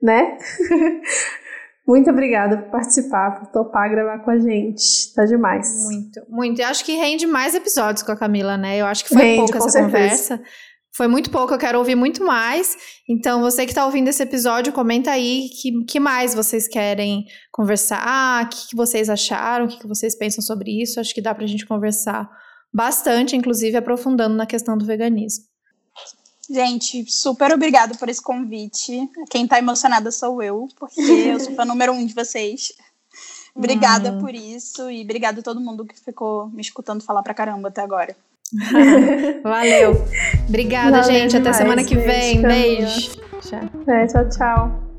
[0.03, 0.37] né?
[1.87, 5.13] Muito obrigada por participar, por topar gravar com a gente.
[5.15, 5.85] Tá demais.
[5.85, 6.61] Muito, muito.
[6.61, 8.79] Eu acho que rende mais episódios com a Camila, né?
[8.79, 9.93] Eu acho que foi rende, pouco essa certeza.
[9.93, 10.43] conversa.
[10.95, 12.77] Foi muito pouco, eu quero ouvir muito mais.
[13.09, 18.45] Então, você que está ouvindo esse episódio, comenta aí que, que mais vocês querem conversar,
[18.45, 21.01] o que, que vocês acharam, o que, que vocês pensam sobre isso.
[21.01, 22.29] Acho que dá para a gente conversar
[22.73, 25.52] bastante, inclusive aprofundando na questão do veganismo.
[26.53, 29.09] Gente, super obrigado por esse convite.
[29.31, 32.73] Quem tá emocionada sou eu, porque eu sou fã número um de vocês.
[33.55, 34.19] Obrigada hum.
[34.21, 37.81] por isso e obrigada a todo mundo que ficou me escutando falar pra caramba até
[37.81, 38.15] agora.
[39.43, 40.05] Valeu.
[40.47, 41.31] Obrigada, Valeu gente.
[41.33, 41.47] Demais.
[41.47, 42.43] Até semana que vem.
[42.43, 43.13] Beijo.
[43.41, 43.61] Tchau.
[43.87, 44.92] É, tchau, tchau.